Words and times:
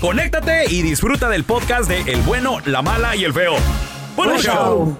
conéctate 0.00 0.72
y 0.72 0.82
disfruta 0.82 1.28
del 1.28 1.44
podcast 1.44 1.88
de 1.88 2.00
El 2.12 2.22
bueno, 2.22 2.58
la 2.64 2.82
mala 2.82 3.16
y 3.16 3.24
el 3.24 3.32
feo. 3.32 3.54
¡Buen 4.16 4.30
Buen 4.30 4.40
show! 4.42 4.54
show. 4.54 4.98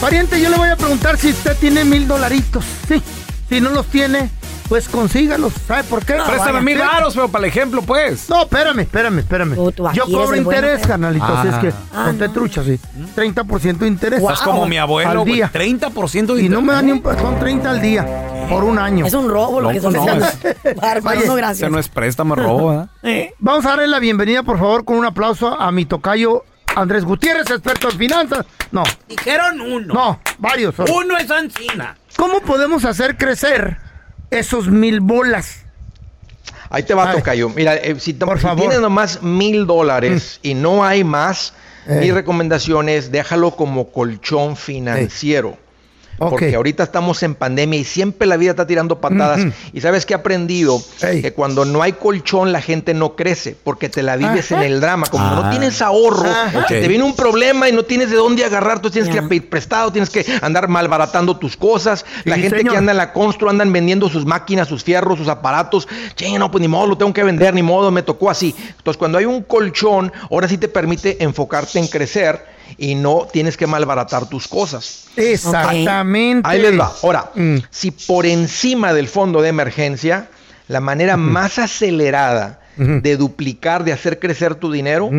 Pariente, 0.00 0.40
yo 0.40 0.50
le 0.50 0.56
voy 0.56 0.68
a 0.68 0.76
preguntar 0.76 1.16
si 1.16 1.30
usted 1.30 1.56
tiene 1.58 1.84
mil 1.84 2.08
dolaritos. 2.08 2.64
Sí. 2.88 3.00
Si 3.48 3.60
no 3.60 3.70
los 3.70 3.86
tiene, 3.86 4.30
pues 4.72 4.88
consígalos. 4.88 5.52
¿Sabe 5.68 5.84
por 5.84 6.02
qué? 6.02 6.14
Préstame 6.14 6.52
Vaya, 6.52 6.60
mil 6.62 6.78
varos, 6.78 7.12
feo, 7.14 7.28
para 7.28 7.44
el 7.44 7.50
ejemplo, 7.50 7.82
pues. 7.82 8.30
No, 8.30 8.44
espérame, 8.44 8.78
espérame, 8.78 9.18
espérame. 9.18 9.54
Tú, 9.54 9.70
tú 9.70 9.86
aquí 9.86 9.98
Yo 9.98 10.06
cobro 10.06 10.34
interés, 10.34 10.78
feo. 10.80 10.88
carnalito, 10.88 11.26
así 11.26 11.48
es 11.48 11.54
que 11.56 11.68
Ah, 11.94 12.04
ponte 12.06 12.26
no. 12.28 12.32
trucha, 12.32 12.64
sí. 12.64 12.80
30% 13.14 13.84
de 13.84 13.86
interés. 13.86 14.22
Estás 14.22 14.40
como 14.40 14.64
mi 14.66 14.78
abuelo, 14.78 15.10
Al 15.20 15.24
día. 15.26 15.50
30% 15.52 16.34
de 16.34 16.42
Y 16.44 16.48
no 16.48 16.62
me 16.62 16.72
dan 16.72 16.86
ni 16.86 16.92
un 16.92 16.96
interés. 16.96 17.20
son 17.20 17.38
30 17.38 17.68
al 17.68 17.82
día, 17.82 18.46
por 18.48 18.64
un 18.64 18.78
año. 18.78 19.04
Es 19.04 19.12
un 19.12 19.28
robo 19.28 19.60
lo 19.60 19.70
No, 19.70 19.72
que 19.72 19.76
estás 19.76 19.92
no, 19.92 20.04
es- 20.24 20.38
Oye, 20.64 21.00
no, 21.02 21.12
Ese 21.12 21.36
gracias. 21.36 21.70
no 21.70 21.78
es 21.78 21.88
préstamo, 21.90 22.34
robo. 22.34 22.88
Eh, 23.02 23.34
Vamos 23.40 23.66
a 23.66 23.70
darle 23.70 23.88
la 23.88 23.98
bienvenida, 23.98 24.42
por 24.42 24.58
favor, 24.58 24.86
con 24.86 24.96
un 24.96 25.04
aplauso 25.04 25.48
a 25.60 25.70
mi 25.70 25.84
tocayo 25.84 26.44
Andrés 26.76 27.04
Gutiérrez, 27.04 27.50
experto 27.50 27.90
en 27.90 27.98
finanzas. 27.98 28.46
No, 28.70 28.84
Dijeron 29.06 29.60
uno. 29.60 29.92
no, 29.92 30.20
varios. 30.38 30.74
son. 30.74 30.86
Uno 30.90 31.18
es 31.18 31.30
Ancina. 31.30 31.94
¿Cómo 32.16 32.40
podemos 32.40 32.86
hacer 32.86 33.18
crecer 33.18 33.76
esos 34.32 34.68
mil 34.68 35.00
bolas? 35.00 35.60
Ahí 36.70 36.82
te 36.82 36.94
va, 36.94 37.10
Ay. 37.10 37.16
Tocayo. 37.18 37.48
Mira, 37.50 37.76
eh, 37.76 37.96
si, 37.98 38.14
Por 38.14 38.38
si 38.38 38.42
favor. 38.44 38.60
tienes 38.60 38.80
nomás 38.80 39.22
mil 39.22 39.66
dólares 39.66 40.40
y 40.42 40.54
no 40.54 40.84
hay 40.84 41.04
más, 41.04 41.52
Eh. 41.86 41.98
mi 42.00 42.10
recomendación 42.12 42.88
es 42.88 43.10
déjalo 43.12 43.50
como 43.56 43.92
colchón 43.92 44.56
financiero. 44.56 45.58
Porque 46.30 46.54
ahorita 46.54 46.82
estamos 46.82 47.22
en 47.22 47.34
pandemia 47.34 47.78
y 47.80 47.84
siempre 47.84 48.26
la 48.26 48.36
vida 48.36 48.50
está 48.50 48.66
tirando 48.66 49.00
patadas. 49.00 49.40
Y 49.72 49.80
sabes 49.80 50.06
que 50.06 50.14
he 50.14 50.16
aprendido 50.16 50.80
que 51.00 51.32
cuando 51.32 51.64
no 51.64 51.82
hay 51.82 51.92
colchón 51.92 52.52
la 52.52 52.60
gente 52.60 52.94
no 52.94 53.16
crece 53.16 53.56
porque 53.62 53.88
te 53.88 54.02
la 54.02 54.16
vives 54.16 54.50
Ajá. 54.52 54.64
en 54.64 54.72
el 54.72 54.80
drama. 54.80 55.06
Como 55.10 55.24
no 55.24 55.44
Ah. 55.44 55.50
tienes 55.50 55.82
ahorro, 55.82 56.28
te 56.68 56.86
viene 56.88 57.04
un 57.04 57.14
problema 57.16 57.68
y 57.68 57.72
no 57.72 57.84
tienes 57.84 58.10
de 58.10 58.16
dónde 58.16 58.44
agarrar, 58.44 58.80
tú 58.80 58.90
tienes 58.90 59.08
que 59.08 59.16
ir 59.16 59.20
Ya. 59.20 59.26
a 59.26 59.28
pedir 59.28 59.48
prestado, 59.48 59.90
tienes 59.92 60.10
que 60.10 60.24
andar 60.42 60.68
malbaratando 60.68 61.36
tus 61.36 61.56
cosas. 61.56 62.04
La 62.24 62.36
Sí, 62.36 62.42
gente 62.42 62.58
señor. 62.58 62.72
que 62.74 62.78
anda 62.78 62.92
en 62.92 62.98
la 62.98 63.12
constru 63.12 63.48
andan 63.50 63.72
vendiendo 63.72 64.08
sus 64.08 64.24
máquinas, 64.26 64.68
sus 64.68 64.84
fierros, 64.84 65.18
sus 65.18 65.28
aparatos. 65.28 65.88
Che, 66.14 66.38
no, 66.38 66.50
pues 66.50 66.60
ni 66.62 66.68
modo, 66.68 66.86
lo 66.88 66.96
tengo 66.98 67.12
que 67.12 67.22
vender, 67.22 67.54
ni 67.54 67.62
modo, 67.62 67.90
me 67.90 68.02
tocó 68.02 68.30
así. 68.30 68.54
Entonces, 68.76 68.96
cuando 68.98 69.18
hay 69.18 69.24
un 69.24 69.42
colchón, 69.42 70.12
ahora 70.30 70.48
sí 70.48 70.58
te 70.58 70.68
permite 70.68 71.22
enfocarte 71.22 71.78
en 71.78 71.86
crecer 71.88 72.44
y 72.78 72.94
no 72.94 73.26
tienes 73.32 73.56
que 73.56 73.66
malbaratar 73.66 74.28
tus 74.28 74.48
cosas. 74.48 75.06
Exactamente. 75.16 76.48
Ahí 76.48 76.60
les 76.60 76.78
va. 76.78 76.92
Ahora, 77.02 77.30
Mm. 77.34 77.56
si 77.70 77.90
por 77.90 78.26
encima 78.26 78.92
del 78.92 79.08
fondo 79.08 79.42
de 79.42 79.48
emergencia, 79.48 80.28
la 80.68 80.80
manera 80.80 81.16
más 81.16 81.58
acelerada 81.58 82.60
de 82.76 83.16
duplicar, 83.16 83.84
de 83.84 83.92
hacer 83.92 84.18
crecer 84.18 84.54
tu 84.54 84.72
dinero, 84.72 85.10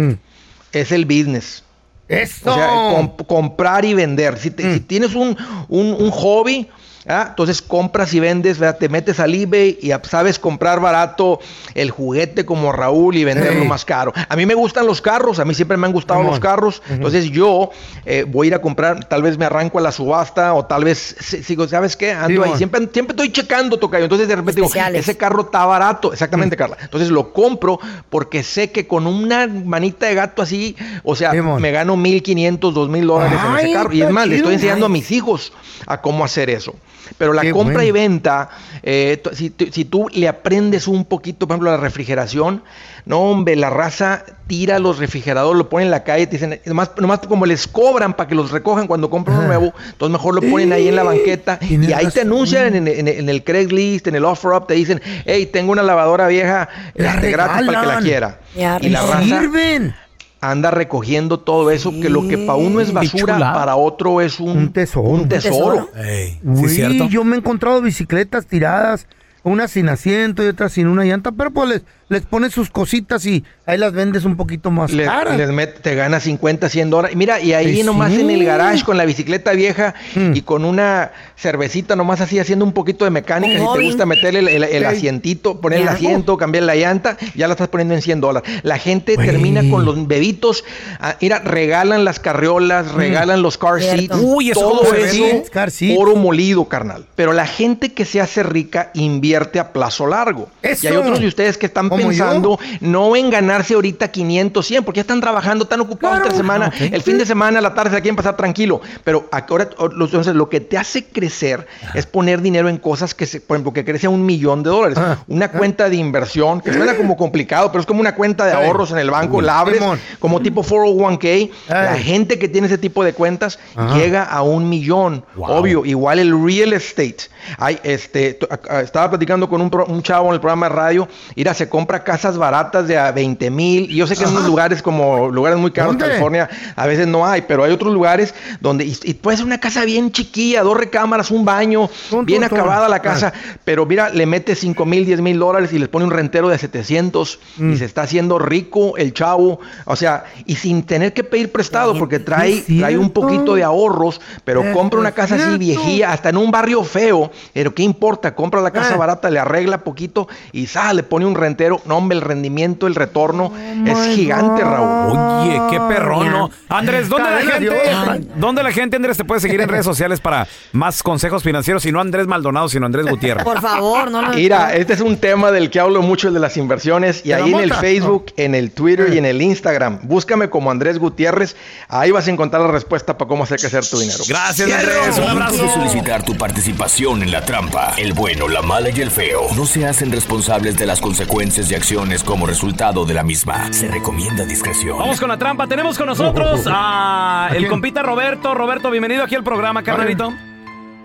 es 0.72 0.92
el 0.92 1.06
business. 1.06 1.64
Eso. 2.10 2.52
O 2.52 2.56
sea, 2.56 2.68
comp- 2.70 3.26
comprar 3.28 3.86
y 3.86 3.94
vender. 3.94 4.38
Si, 4.38 4.52
te- 4.52 4.64
Mm. 4.66 4.74
si 4.74 4.80
tienes 4.82 5.16
un, 5.16 5.38
un- 5.70 5.96
un 5.98 6.12
hobby, 6.12 6.68
¿ah? 7.08 7.28
entonces 7.30 7.62
compras 7.62 8.14
y 8.14 8.20
vendes, 8.20 8.60
¿verdad? 8.60 8.78
te 8.80 8.90
metes 8.90 9.20
al 9.20 9.34
eBay 9.34 9.78
y 9.82 9.92
sabes 10.04 10.40
comprar 10.40 10.80
barato 10.80 11.40
el 11.76 11.92
juguete 11.92 12.46
como 12.46 12.72
Raúl 12.72 13.16
y 13.16 13.24
venderlo 13.24 13.66
más 13.66 13.86
caro. 13.86 14.14
A 14.30 14.36
mí 14.36 14.46
me 14.46 14.54
gustan 14.54 14.86
los 14.86 15.02
carros, 15.02 15.40
a 15.40 15.46
mí 15.46 15.54
siempre 15.54 15.78
me 15.78 15.88
han 15.88 15.94
gustado 15.94 16.24
los 16.24 16.40
carros, 16.40 16.82
entonces 16.90 17.30
yo 17.32 17.72
eh, 18.06 18.26
voy 18.28 18.48
a 18.48 18.50
ir 18.50 18.56
a 18.56 18.60
comprar, 18.62 19.06
tal 19.06 19.22
vez 19.24 19.38
me 19.38 19.46
arranco 19.46 19.80
a 19.80 19.82
la 19.82 19.92
subasta 19.92 20.54
o 20.54 20.66
tal 20.66 20.84
vez 20.84 21.16
si- 21.20 21.44
sigo, 21.44 21.68
¿sabes 21.68 21.96
qué? 21.98 22.12
Ando 22.12 22.28
Simón. 22.30 22.50
ahí, 22.50 22.58
siempre, 22.58 22.88
siempre 22.94 23.14
estoy 23.14 23.32
checando, 23.32 23.78
Tocayo, 23.78 24.04
entonces 24.06 24.28
de 24.28 24.36
repente 24.36 24.62
digo, 24.62 24.70
ese 25.00 25.18
carro 25.18 25.42
está 25.44 25.66
barato, 25.66 26.10
Mm. 26.10 26.14
exactamente, 26.14 26.56
Carla. 26.58 26.78
Entonces 26.82 27.10
lo 27.10 27.34
compro 27.34 27.80
porque 28.10 28.44
sé 28.44 28.72
que 28.72 28.88
con 28.88 29.08
una 29.08 29.48
manita 29.48 30.06
de 30.08 30.16
gato 30.16 30.42
así, 30.42 30.76
o 31.04 31.16
sea, 31.16 31.32
me 31.34 31.72
gano 31.72 31.96
1500, 31.98 32.74
2000 32.74 33.08
dólares 33.08 33.40
en 33.46 33.58
ese 33.58 33.74
carro. 33.74 33.94
Y 33.94 34.02
es 34.02 34.10
más, 34.12 34.28
le 34.28 34.36
estoy 34.38 34.54
enseñando 34.56 34.86
a 34.86 34.90
mis 34.90 35.12
hijos 35.12 35.54
a 35.86 36.02
cómo 36.02 36.24
hacer 36.24 36.50
eso. 36.50 36.76
Pero 37.18 37.34
la 37.34 37.42
Qué 37.42 37.52
compra 37.52 37.76
bueno. 37.76 37.88
y 37.88 37.92
venta, 37.92 38.50
eh, 38.82 39.22
si, 39.34 39.54
si 39.72 39.86
tú 39.86 40.08
le 40.14 40.28
aprendes 40.28 40.88
un 40.88 41.06
poquito, 41.06 41.48
por 41.48 41.56
ejemplo, 41.56 41.72
la 41.72 41.78
refrigeración, 41.78 42.64
no, 43.06 43.20
hombre, 43.20 43.56
la 43.58 43.70
raza 43.70 44.24
tira 44.48 44.80
los 44.80 44.98
refrigeradores, 45.00 45.58
lo 45.58 45.68
ponen 45.70 45.88
en 45.88 45.92
la 45.92 46.04
calle, 46.04 46.26
te 46.28 46.34
dicen, 46.38 46.62
nomás, 46.66 46.92
nomás 46.98 47.20
como 47.20 47.46
les 47.46 47.68
cobran 47.68 48.14
para 48.14 48.28
que 48.30 48.36
los 48.36 48.52
recojan 48.52 48.88
cuando 48.88 49.10
compran 49.10 49.38
uno 49.38 49.46
Ajá. 49.50 49.58
nuevo, 49.60 49.74
entonces 49.92 50.12
mejor 50.12 50.36
lo 50.36 50.42
ponen 50.42 50.72
ahí 50.72 50.88
en 50.88 50.96
la 50.96 51.04
banqueta 51.04 51.60
y 51.62 51.92
ahí 51.92 52.08
te 52.08 52.22
anuncian 52.22 52.74
en, 52.76 52.88
en- 52.88 53.08
en 53.08 53.30
el 53.30 53.44
Craigslist, 53.44 54.08
en 54.08 54.16
el 54.16 54.24
OfferUp, 54.26 54.68
te 54.68 54.74
dicen, 54.76 55.02
hey, 55.26 55.46
tengo 55.52 55.72
una 55.74 55.84
lavadora 55.84 56.28
vieja 56.28 56.70
La 56.96 57.16
este, 57.16 57.32
gratis 57.32 57.66
para 57.66 57.80
el 57.82 57.88
que 57.88 57.94
la 57.96 58.00
quiera. 58.02 58.40
Ya, 58.56 58.78
y 58.82 58.90
la 58.90 59.02
raza 59.02 59.24
Sirven. 59.42 59.96
Anda 60.44 60.72
recogiendo 60.72 61.40
todo 61.40 61.72
eso, 61.72 61.92
que 62.02 62.10
lo 62.10 62.28
que 62.28 62.38
para 62.38 62.56
uno 62.56 62.82
es 62.82 62.92
basura, 62.92 63.38
para 63.54 63.76
otro 63.78 64.20
es 64.20 64.40
un, 64.40 64.58
Un 64.58 64.74
tesoro. 64.74 65.08
un 65.10 65.30
tesoro. 65.30 65.90
Ey, 65.96 66.40
Uy, 66.44 66.58
¿sí 66.58 66.66
es 66.66 66.74
cierto? 66.76 67.08
yo 67.08 67.24
me 67.24 67.36
he 67.36 67.40
encontrado 67.40 67.82
bicicletas 67.82 68.46
tiradas, 68.46 69.08
unas 69.44 69.72
sin 69.72 69.88
asiento 69.88 70.44
y 70.44 70.48
otras 70.48 70.74
sin 70.74 70.88
una 70.88 71.06
llanta, 71.06 71.32
pero 71.32 71.52
pues 71.52 71.70
les, 71.70 71.82
les 72.14 72.22
pones 72.24 72.54
sus 72.54 72.70
cositas 72.70 73.26
y 73.26 73.44
ahí 73.66 73.78
las 73.78 73.92
vendes 73.92 74.24
un 74.24 74.38
poquito 74.38 74.72
más 74.72 74.92
Le- 74.92 75.06
caras. 75.06 75.36
les 75.38 75.50
met- 75.50 75.82
te 75.82 75.96
gana 75.96 76.20
50, 76.20 76.70
100 76.70 76.90
dólares. 76.90 77.18
Mira, 77.18 77.40
y 77.42 77.54
ahí 77.54 77.74
Pues 77.74 77.86
nomás 77.86 78.14
sí. 78.14 78.22
en 78.22 78.30
el 78.30 78.46
garage 78.46 78.84
con 78.84 78.96
la 78.98 79.06
bicicleta 79.06 79.52
vieja 79.54 79.96
Mm. 80.16 80.34
y 80.36 80.42
con 80.42 80.64
una 80.66 81.12
cervecita 81.36 81.96
nomás 81.96 82.22
así 82.22 82.40
haciendo 82.40 82.64
un 82.64 82.72
poquito 82.74 83.04
de 83.06 83.12
mecánica. 83.12 83.60
Si 83.60 83.78
te 83.80 83.84
gusta 83.86 84.06
meterle 84.06 84.40
el, 84.40 84.48
el- 84.48 84.64
el 84.64 84.84
Ey. 84.84 84.86
asientito, 84.86 85.60
poner 85.60 85.82
el 85.82 85.88
asiento, 85.90 86.38
cambiar 86.38 86.64
la 86.64 86.76
llanta, 86.76 87.18
ya 87.36 87.48
la 87.48 87.54
estás 87.54 87.68
poniendo 87.68 87.94
en 87.96 88.02
100 88.02 88.22
dólares. 88.22 88.50
La 88.64 88.78
gente 88.78 89.18
termina 89.18 89.62
con 89.70 89.84
los 89.86 90.08
bebitos. 90.08 90.64
ah, 91.00 91.16
mira, 91.20 91.40
regalan 91.40 92.06
las 92.06 92.20
carriolas, 92.20 92.92
regalan 92.94 93.42
los 93.42 93.58
car 93.58 93.82
seats. 93.82 94.16
Uy, 94.22 94.52
eso 94.52 94.60
todo 94.62 94.86
seats. 94.94 95.98
oro 95.98 96.16
molido, 96.16 96.66
carnal. 96.66 97.06
Pero 97.16 97.34
la 97.34 97.48
gente 97.48 97.94
que 97.94 98.06
se 98.06 98.22
hace 98.22 98.44
rica 98.44 98.92
invierte 98.94 99.60
a 99.60 99.74
plazo 99.74 100.08
largo. 100.08 100.50
Eso. 100.62 100.86
Y 100.86 100.88
hay 100.88 100.96
otros 100.96 101.20
de 101.20 101.28
ustedes 101.28 101.58
que 101.58 101.66
están 101.66 101.90
Yo. 102.12 102.58
no 102.82 103.16
en 103.16 103.30
ganarse 103.30 103.74
ahorita 103.76 104.10
500, 104.10 104.66
100, 104.66 104.84
porque 104.84 104.98
ya 104.98 105.02
están 105.02 105.22
trabajando, 105.22 105.64
están 105.64 105.82
ocupados 105.82 106.18
Claro. 106.18 106.26
esta 106.30 106.38
semana. 106.38 106.72
Ah. 106.74 106.84
El 106.92 107.02
fin 107.02 107.18
de 107.18 107.26
semana, 107.26 107.62
la 107.62 107.74
tarde 107.74 107.90
se 107.92 107.96
la 107.96 108.02
quieren 108.02 108.16
pasar 108.16 108.36
tranquilo. 108.36 108.82
Pero 109.04 109.28
ahora, 109.32 109.70
entonces, 109.80 110.36
lo 110.36 110.50
que 110.50 110.60
te 110.60 110.78
hace 110.78 111.06
crecer 111.06 111.68
es 111.94 112.06
poner 112.06 112.42
dinero 112.42 112.70
en 112.70 112.78
cosas 112.78 113.14
que, 113.16 113.26
se, 113.26 113.40
por 113.42 113.56
ejemplo, 113.58 113.74
que 113.74 113.86
crece 113.86 114.08
a 114.08 114.10
un 114.10 114.26
millón 114.26 114.64
de 114.64 114.70
dólares. 114.70 114.98
Ah. 115.00 115.18
Una 115.28 115.50
cuenta 115.52 115.90
de 115.90 115.96
inversión, 115.96 116.62
que 116.62 116.74
suena 116.74 116.96
como 116.96 117.16
complicado, 117.18 117.72
pero 117.72 117.82
es 117.82 117.86
como 117.86 118.00
una 118.02 118.16
cuenta 118.16 118.46
de 118.46 118.54
Ay. 118.54 118.66
ahorros 118.66 118.92
en 118.92 118.98
el 118.98 119.10
banco, 119.12 119.42
la 119.42 119.60
abres 119.60 119.82
como 120.20 120.42
tipo 120.42 120.64
401k. 120.64 121.50
La 121.70 121.96
gente 121.98 122.40
que 122.40 122.48
tiene 122.50 122.68
ese 122.68 122.78
tipo 122.78 123.04
de 123.04 123.14
cuentas 123.14 123.60
Ajá. 123.76 123.96
llega 123.98 124.24
a 124.24 124.42
un 124.42 124.70
millón. 124.70 125.26
Wow. 125.36 125.52
Obvio, 125.52 125.86
igual 125.86 126.20
el 126.20 126.32
real 126.46 126.74
estate. 126.74 127.18
Hay, 127.58 127.80
este, 127.84 128.40
estaba 128.82 129.10
platicando 129.10 129.50
con 129.50 129.62
un, 129.62 129.70
pro- 129.70 129.86
un 129.86 130.02
chavo 130.02 130.28
en 130.30 130.36
el 130.36 130.40
programa 130.40 130.70
de 130.70 130.76
radio. 130.76 131.08
Mira, 131.36 131.54
se 131.54 131.68
compra 131.70 131.93
casas 132.02 132.38
baratas 132.38 132.88
de 132.88 132.98
a 132.98 133.12
20 133.12 133.50
mil. 133.52 133.92
Y 133.92 133.96
yo 133.96 134.08
sé 134.08 134.16
que 134.16 134.24
en 134.24 134.30
unos 134.30 134.46
lugares 134.46 134.82
como 134.82 135.30
lugares 135.30 135.60
muy 135.60 135.72
caros, 135.72 135.92
¿Dónde? 135.94 136.06
California, 136.08 136.50
a 136.76 136.88
veces 136.88 137.06
no 137.08 137.26
hay, 137.28 137.44
pero 137.44 137.64
hay 137.64 137.72
otros 137.74 137.94
lugares 137.94 138.34
donde 138.62 138.86
y, 138.86 138.98
y 139.04 139.14
puede 139.14 139.38
ser 139.38 139.46
una 139.46 139.60
casa 139.60 139.86
bien 139.86 140.12
chiquilla, 140.12 140.64
dos 140.64 140.78
recámaras, 140.78 141.30
un 141.30 141.46
baño, 141.46 141.90
bien 142.24 142.44
acabada 142.44 142.90
la 142.90 143.02
casa. 143.02 143.34
Pero 143.66 143.86
mira, 143.86 144.10
le 144.10 144.26
mete 144.26 144.56
5 144.56 144.86
mil, 144.86 145.06
10 145.06 145.22
mil 145.22 145.38
dólares 145.38 145.72
y 145.74 145.80
les 145.80 145.90
pone 145.90 146.06
un 146.06 146.12
rentero 146.12 146.48
de 146.50 146.58
700 146.58 147.40
Mm. 147.58 147.74
y 147.74 147.78
se 147.78 147.86
está 147.86 148.04
haciendo 148.04 148.40
rico 148.40 148.98
el 148.98 149.14
chavo. 149.14 149.60
O 149.86 149.96
sea, 149.96 150.24
y 150.46 150.56
sin 150.56 150.84
tener 150.84 151.14
que 151.14 151.24
pedir 151.24 151.52
prestado 151.52 151.98
porque 152.00 152.20
trae, 152.20 152.62
trae 152.62 152.98
un 152.98 153.10
poquito 153.12 153.56
de 153.56 153.64
ahorros, 153.64 154.22
pero 154.46 154.64
Es 154.64 154.74
compra 154.74 155.00
una 155.00 155.12
casa 155.12 155.36
así 155.36 155.58
viejilla, 155.58 156.12
hasta 156.14 156.30
en 156.30 156.38
un 156.38 156.50
barrio 156.52 156.84
feo. 156.84 157.32
Pero 157.54 157.74
¿qué 157.76 157.84
importa? 157.84 158.34
Compra 158.36 158.62
la 158.62 158.72
casa 158.72 158.94
Eh. 158.96 158.98
barata, 158.98 159.30
le 159.30 159.40
arregla 159.40 159.80
poquito 159.84 160.28
y 160.52 160.68
sale, 160.68 160.94
le 160.98 161.04
pone 161.04 161.26
un 161.26 161.36
rentero. 161.36 161.73
No, 161.86 161.98
hombre, 161.98 162.18
el 162.18 162.22
rendimiento, 162.22 162.88
el 162.88 162.96
retorno 162.96 163.52
es 163.86 163.98
my 163.98 164.16
gigante, 164.16 164.64
God. 164.64 164.70
Raúl. 164.70 165.18
Oye, 165.18 165.62
qué 165.70 165.80
perrón, 165.80 166.32
¿no? 166.32 166.50
Andrés, 166.70 167.10
¿dónde 167.10 167.30
la 167.30 167.40
gente, 167.52 168.28
dónde 168.36 168.64
la 168.64 168.72
gente, 168.72 168.96
Andrés, 168.96 169.18
te 169.18 169.26
puede 169.26 169.42
seguir 169.42 169.62
en 169.62 169.70
redes 169.70 169.86
sociales 169.86 170.20
para 170.20 170.48
más 170.72 171.04
consejos 171.04 171.44
financieros? 171.44 171.86
Y 171.86 171.92
no 171.92 172.00
Andrés 172.00 172.28
Maldonado, 172.28 172.70
sino 172.70 172.86
Andrés 172.86 173.06
Gutiérrez. 173.08 173.44
Por 173.44 173.62
favor, 173.62 174.10
no 174.10 174.22
lo. 174.22 174.30
Mira, 174.34 174.74
este 174.76 174.94
es 174.94 175.02
un 175.02 175.18
tema 175.18 175.52
del 175.52 175.70
que 175.70 175.80
hablo 175.80 176.02
mucho, 176.02 176.28
el 176.28 176.34
de 176.34 176.40
las 176.40 176.58
inversiones. 176.58 177.22
Y 177.26 177.30
¿De 177.30 177.38
la 177.38 177.44
ahí 177.46 177.54
en 177.54 177.60
el? 177.60 177.74
Facebook, 177.74 178.28
en 178.38 178.56
el 178.56 178.72
Twitter 178.72 179.14
y 179.14 179.18
en 179.18 179.26
el 179.26 179.42
Instagram, 179.42 180.00
búscame 180.04 180.50
como 180.50 180.72
Andrés 180.72 181.00
Gutiérrez. 181.00 181.56
Ahí 181.90 182.12
vas 182.12 182.28
a 182.28 182.32
encontrar 182.32 182.62
la 182.62 182.70
respuesta 182.70 183.18
para 183.18 183.28
cómo 183.28 183.44
hacer 183.44 183.60
crecer 183.60 183.86
tu 183.86 184.00
dinero. 184.00 184.24
Gracias, 184.28 184.72
Andrés. 184.72 185.18
Un 185.18 185.24
abrazo. 185.30 185.70
solicitar 185.70 186.24
tu 186.24 186.36
participación 186.36 187.24
en 187.24 187.32
la 187.32 187.44
trampa, 187.44 187.94
el 187.98 188.14
bueno, 188.14 188.48
la 188.48 188.62
mala 188.62 188.90
y 188.90 189.02
el 189.02 189.12
feo 189.12 189.44
no 189.56 189.66
se 189.66 189.86
hacen 189.86 190.12
responsables 190.12 190.78
de 190.78 190.86
las 190.86 191.02
consecuencias 191.02 191.63
y 191.72 191.76
acciones 191.76 192.24
como 192.24 192.46
resultado 192.46 193.06
de 193.06 193.14
la 193.14 193.24
misma. 193.24 193.72
Se 193.72 193.88
recomienda 193.88 194.46
discreción. 194.46 194.98
Vamos 194.98 195.20
con 195.20 195.30
la 195.30 195.38
trampa. 195.38 195.68
Tenemos 195.68 195.98
con 195.98 196.08
nosotros 196.08 196.66
a 196.68 197.50
el 197.52 197.58
quién? 197.60 197.70
compita 197.70 198.02
Roberto. 198.04 198.54
Roberto, 198.54 198.90
bienvenido 198.92 199.24
aquí 199.24 199.36
al 199.36 199.44
programa, 199.44 199.84
carnalito. 199.84 200.34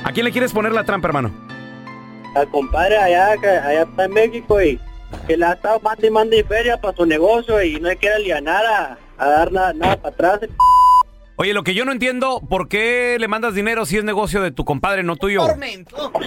¿A 0.04 0.12
quién 0.12 0.24
le 0.24 0.32
quieres 0.32 0.52
poner 0.52 0.72
la 0.72 0.84
trampa, 0.84 1.08
hermano? 1.08 1.48
al 2.34 2.48
compadre 2.50 2.96
allá 2.96 3.36
que 3.40 3.48
allá 3.48 3.82
está 3.82 4.04
en 4.04 4.12
México 4.12 4.62
y 4.62 4.78
que 5.26 5.36
le 5.36 5.46
ha 5.46 5.52
estado 5.54 5.80
mande 5.80 6.06
y 6.06 6.10
mande 6.10 6.44
feria 6.44 6.80
para 6.80 6.96
su 6.96 7.06
negocio 7.06 7.62
y 7.62 7.80
no 7.80 7.88
le 7.88 7.96
quiere 7.96 8.16
alianar 8.16 8.64
a, 8.66 8.98
a 9.18 9.28
dar 9.28 9.50
nada, 9.50 9.72
nada 9.72 9.96
para 9.96 10.14
atrás. 10.34 10.40
Oye, 11.40 11.54
lo 11.54 11.62
que 11.62 11.72
yo 11.74 11.84
no 11.84 11.92
entiendo, 11.92 12.40
¿por 12.48 12.68
qué 12.68 13.16
le 13.20 13.28
mandas 13.28 13.54
dinero 13.54 13.86
si 13.86 13.96
es 13.96 14.02
negocio 14.02 14.42
de 14.42 14.50
tu 14.50 14.64
compadre, 14.64 15.04
no 15.04 15.14
tuyo? 15.14 15.42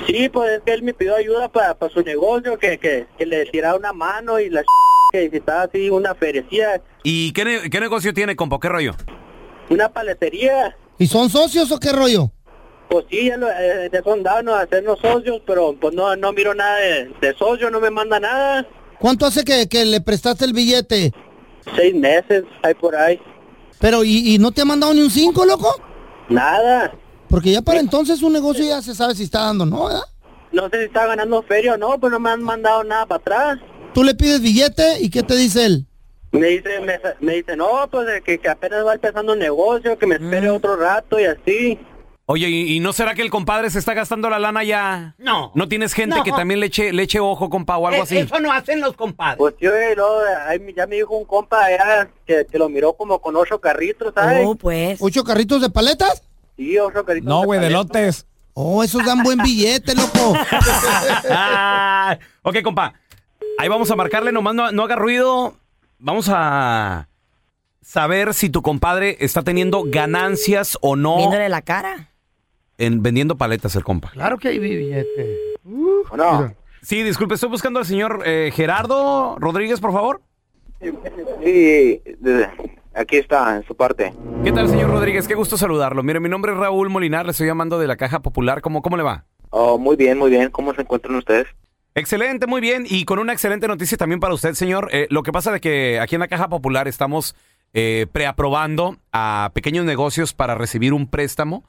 Sí, 0.07 0.29
pues 0.29 0.51
es 0.51 0.61
que 0.65 0.73
él 0.73 0.83
me 0.83 0.93
pidió 0.93 1.15
ayuda 1.17 1.49
para, 1.49 1.75
su 1.93 2.01
negocio, 2.01 2.57
que, 2.57 2.77
que, 2.77 3.07
que 3.17 3.25
le 3.25 3.45
tirara 3.47 3.75
una 3.75 3.91
mano 3.91 4.39
y 4.39 4.49
la 4.49 4.63
que 5.11 5.23
necesitaba 5.25 5.63
así 5.63 5.89
una 5.89 6.15
ferecía, 6.15 6.81
¿Y 7.03 7.33
qué, 7.33 7.43
ne- 7.43 7.69
qué 7.69 7.79
negocio 7.81 8.13
tiene, 8.13 8.35
compa? 8.37 8.57
¿Qué 8.61 8.69
rollo? 8.69 8.93
una 9.69 9.89
paletería. 9.89 10.75
¿Y 10.97 11.07
son 11.07 11.29
socios 11.29 11.71
o 11.71 11.79
qué 11.79 11.91
rollo? 11.93 12.31
Pues 12.89 13.05
sí, 13.09 13.27
ya, 13.27 13.37
lo, 13.37 13.49
eh, 13.49 13.89
ya 13.91 14.03
son 14.03 14.21
dados 14.23 14.53
a 14.53 14.61
hacernos 14.61 14.99
socios, 14.99 15.41
pero 15.47 15.73
pues 15.79 15.93
no, 15.93 16.13
no 16.17 16.31
miro 16.33 16.53
nada 16.53 16.77
de, 16.77 17.11
de 17.21 17.33
socio, 17.37 17.69
no 17.69 17.79
me 17.81 17.89
manda 17.89 18.19
nada. 18.19 18.65
¿Cuánto 18.99 19.25
hace 19.25 19.43
que, 19.45 19.67
que 19.69 19.83
le 19.85 19.99
prestaste 20.01 20.43
el 20.45 20.53
billete? 20.53 21.11
Seis 21.75 21.95
meses, 21.95 22.43
hay 22.63 22.73
por 22.75 22.95
ahí. 22.95 23.19
Pero, 23.81 24.03
¿y, 24.05 24.35
y 24.35 24.37
no 24.37 24.51
te 24.51 24.61
ha 24.61 24.65
mandado 24.65 24.93
ni 24.93 25.01
un 25.01 25.09
cinco, 25.09 25.43
loco? 25.43 25.75
Nada. 26.29 26.93
Porque 27.27 27.51
ya 27.51 27.61
para 27.61 27.79
entonces 27.79 28.21
un 28.21 28.31
negocio 28.31 28.63
ya 28.63 28.81
se 28.81 28.93
sabe 28.95 29.15
si 29.15 29.23
está 29.23 29.45
dando, 29.45 29.65
¿no? 29.65 29.85
¿verdad? 29.85 30.03
No 30.51 30.69
sé 30.69 30.79
si 30.79 30.85
está 30.85 31.07
ganando 31.07 31.41
feria 31.43 31.73
o 31.73 31.77
no, 31.77 31.99
pues 31.99 32.11
no 32.11 32.19
me 32.19 32.29
han 32.29 32.43
mandado 32.43 32.83
nada 32.83 33.05
para 33.05 33.19
atrás. 33.19 33.59
Tú 33.93 34.03
le 34.03 34.13
pides 34.13 34.41
billete 34.41 34.99
y 35.01 35.09
¿qué 35.09 35.23
te 35.23 35.35
dice 35.35 35.65
él? 35.65 35.85
Me 36.31 36.47
dice, 36.47 36.79
me, 36.79 36.99
me 37.19 37.33
dice, 37.35 37.57
no, 37.57 37.89
pues 37.89 38.07
que, 38.23 38.37
que 38.37 38.49
apenas 38.49 38.85
va 38.85 38.93
empezando 38.93 39.33
el 39.33 39.39
negocio, 39.39 39.97
que 39.97 40.07
me 40.07 40.15
espere 40.15 40.49
otro 40.49 40.77
rato 40.77 41.19
y 41.19 41.25
así. 41.25 41.79
Oye, 42.27 42.47
¿y, 42.49 42.75
y 42.77 42.79
no 42.79 42.93
será 42.93 43.13
que 43.13 43.21
el 43.23 43.29
compadre 43.29 43.69
se 43.69 43.79
está 43.79 43.93
gastando 43.93 44.29
la 44.29 44.39
lana 44.39 44.63
ya? 44.63 45.15
No. 45.17 45.51
¿No 45.53 45.67
tienes 45.67 45.93
gente 45.93 46.15
No. 46.15 46.23
que 46.23 46.31
también 46.31 46.59
le 46.61 46.67
eche, 46.67 46.93
le 46.93 47.03
eche 47.03 47.19
ojo, 47.19 47.49
compa, 47.49 47.77
o 47.77 47.87
algo 47.87 47.99
Eh, 47.99 48.03
así? 48.03 48.17
Eso 48.17 48.39
no 48.39 48.51
hacen 48.53 48.79
los 48.79 48.95
compadres. 48.95 49.37
Pues 49.37 49.55
yo, 49.59 49.75
eh, 49.75 49.95
no, 49.97 50.05
ya 50.75 50.87
me 50.87 50.95
dijo 50.95 51.17
un 51.17 51.25
compa 51.25 51.65
allá 51.65 52.09
que, 52.25 52.45
que 52.49 52.57
lo 52.57 52.69
miró 52.69 52.93
como 52.93 53.19
con 53.19 53.35
ocho 53.35 53.59
carritos, 53.59 54.13
¿sabes? 54.13 54.45
Oh, 54.47 54.55
pues. 54.55 54.99
¿Ocho 55.01 55.23
carritos 55.23 55.61
de 55.61 55.69
paletas? 55.69 56.23
Sí, 56.55 56.77
ocho 56.79 57.03
carritos. 57.03 57.27
No, 57.27 57.43
güey, 57.43 57.59
de 57.59 57.69
lotes. 57.69 58.25
Oh, 58.53 58.83
esos 58.83 59.05
dan 59.05 59.23
buen 59.23 59.39
billete, 59.39 59.95
loco. 59.95 60.33
Ah, 61.29 62.17
ok, 62.43 62.61
compa. 62.63 62.93
Ahí 63.57 63.67
vamos 63.67 63.91
a 63.91 63.95
marcarle, 63.95 64.31
nomás 64.31 64.55
no, 64.55 64.71
no 64.71 64.83
haga 64.83 64.95
ruido. 64.95 65.55
Vamos 65.99 66.29
a 66.31 67.07
saber 67.81 68.33
si 68.33 68.49
tu 68.49 68.61
compadre 68.61 69.17
está 69.19 69.41
teniendo 69.43 69.83
ganancias 69.85 70.77
o 70.81 70.95
no 70.95 71.17
Viéndole 71.17 71.49
la 71.49 71.61
cara. 71.61 72.09
En 72.81 73.03
vendiendo 73.03 73.37
paletas 73.37 73.75
el 73.75 73.83
compa. 73.83 74.09
claro 74.11 74.37
que 74.37 74.49
hay 74.49 74.59
billete. 74.59 75.37
¿O 76.09 76.17
no? 76.17 76.53
Sí, 76.81 77.03
disculpe, 77.03 77.35
estoy 77.35 77.49
buscando 77.49 77.79
al 77.79 77.85
señor 77.85 78.23
eh, 78.25 78.51
Gerardo 78.53 79.37
Rodríguez, 79.39 79.79
por 79.79 79.93
favor. 79.93 80.21
Sí, 81.43 82.01
aquí 82.93 83.17
está, 83.17 83.55
en 83.55 83.63
su 83.65 83.75
parte. 83.75 84.13
¿Qué 84.43 84.51
tal, 84.51 84.67
señor 84.67 84.89
Rodríguez? 84.89 85.27
Qué 85.27 85.35
gusto 85.35 85.57
saludarlo. 85.57 86.01
Mire, 86.01 86.19
mi 86.19 86.27
nombre 86.27 86.53
es 86.53 86.57
Raúl 86.57 86.89
Molinar, 86.89 87.25
le 87.25 87.31
estoy 87.31 87.45
llamando 87.45 87.77
de 87.77 87.85
la 87.85 87.97
Caja 87.97 88.21
Popular. 88.21 88.61
¿Cómo, 88.61 88.81
cómo 88.81 88.97
le 88.97 89.03
va? 89.03 89.25
Oh, 89.51 89.77
muy 89.77 89.95
bien, 89.95 90.17
muy 90.17 90.31
bien. 90.31 90.49
¿Cómo 90.49 90.73
se 90.73 90.81
encuentran 90.81 91.15
ustedes? 91.15 91.47
Excelente, 91.93 92.47
muy 92.47 92.61
bien. 92.61 92.85
Y 92.89 93.05
con 93.05 93.19
una 93.19 93.33
excelente 93.33 93.67
noticia 93.67 93.97
también 93.97 94.19
para 94.19 94.33
usted, 94.33 94.53
señor. 94.53 94.89
Eh, 94.91 95.05
lo 95.11 95.21
que 95.21 95.31
pasa 95.31 95.53
es 95.53 95.61
que 95.61 95.99
aquí 95.99 96.15
en 96.15 96.21
la 96.21 96.27
Caja 96.27 96.49
Popular 96.49 96.87
estamos 96.87 97.35
eh, 97.73 98.07
preaprobando 98.11 98.97
a 99.11 99.51
pequeños 99.53 99.85
negocios 99.85 100.33
para 100.33 100.55
recibir 100.55 100.93
un 100.93 101.07
préstamo. 101.07 101.63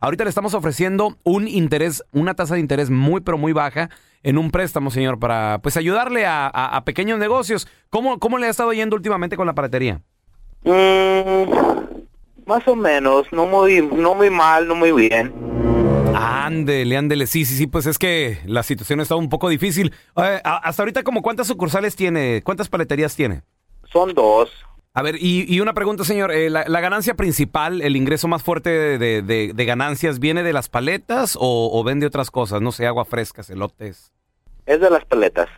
Ahorita 0.00 0.24
le 0.24 0.30
estamos 0.30 0.54
ofreciendo 0.54 1.16
un 1.24 1.48
interés, 1.48 2.04
una 2.12 2.34
tasa 2.34 2.54
de 2.54 2.60
interés 2.60 2.90
muy, 2.90 3.20
pero 3.20 3.38
muy 3.38 3.52
baja 3.52 3.90
en 4.22 4.38
un 4.38 4.50
préstamo, 4.50 4.90
señor, 4.90 5.18
para 5.18 5.60
pues 5.62 5.76
ayudarle 5.76 6.26
a, 6.26 6.46
a- 6.46 6.76
a 6.76 6.84
pequeños 6.84 7.18
negocios. 7.18 7.66
¿Cómo, 7.90 8.18
¿Cómo 8.18 8.38
le 8.38 8.46
ha 8.46 8.50
estado 8.50 8.72
yendo 8.72 8.96
últimamente 8.96 9.36
con 9.36 9.46
la 9.46 9.54
paletería? 9.54 10.00
Mm, 10.64 11.50
más 12.46 12.66
o 12.66 12.74
menos, 12.76 13.26
no 13.32 13.46
muy, 13.46 13.80
no 13.82 14.14
muy 14.14 14.30
mal, 14.30 14.66
no 14.68 14.74
muy 14.74 14.92
bien. 14.92 15.32
Ándele, 16.14 16.96
ándele. 16.96 17.26
Sí, 17.26 17.44
sí, 17.44 17.54
sí, 17.56 17.66
pues 17.66 17.86
es 17.86 17.98
que 17.98 18.38
la 18.46 18.62
situación 18.62 19.00
está 19.00 19.16
un 19.16 19.28
poco 19.28 19.48
difícil. 19.48 19.92
Eh, 20.16 20.40
hasta 20.44 20.82
ahorita, 20.82 21.02
como 21.02 21.22
cuántas 21.22 21.46
sucursales 21.46 21.94
tiene? 21.96 22.42
¿Cuántas 22.44 22.68
paleterías 22.68 23.14
tiene? 23.14 23.42
Son 23.92 24.12
dos. 24.14 24.50
A 24.98 25.02
ver, 25.02 25.16
y, 25.20 25.44
y 25.46 25.60
una 25.60 25.74
pregunta, 25.74 26.04
señor. 26.04 26.32
eh, 26.32 26.48
la, 26.48 26.64
la 26.66 26.80
ganancia 26.80 27.14
principal, 27.14 27.82
el 27.82 27.96
ingreso 27.96 28.28
más 28.28 28.42
fuerte 28.42 28.70
de, 28.70 29.20
de- 29.20 29.52
de 29.54 29.64
ganancias, 29.66 30.18
viene 30.18 30.42
de 30.42 30.54
las 30.54 30.70
paletas 30.70 31.36
o, 31.38 31.68
o 31.70 31.84
vende 31.84 32.06
otras 32.06 32.30
cosas? 32.30 32.62
No 32.62 32.72
sé, 32.72 32.86
agua 32.86 33.04
fresca, 33.04 33.42
elotes. 33.46 34.10
Es 34.64 34.80
de 34.80 34.88
las 34.88 35.04
paletas. 35.04 35.48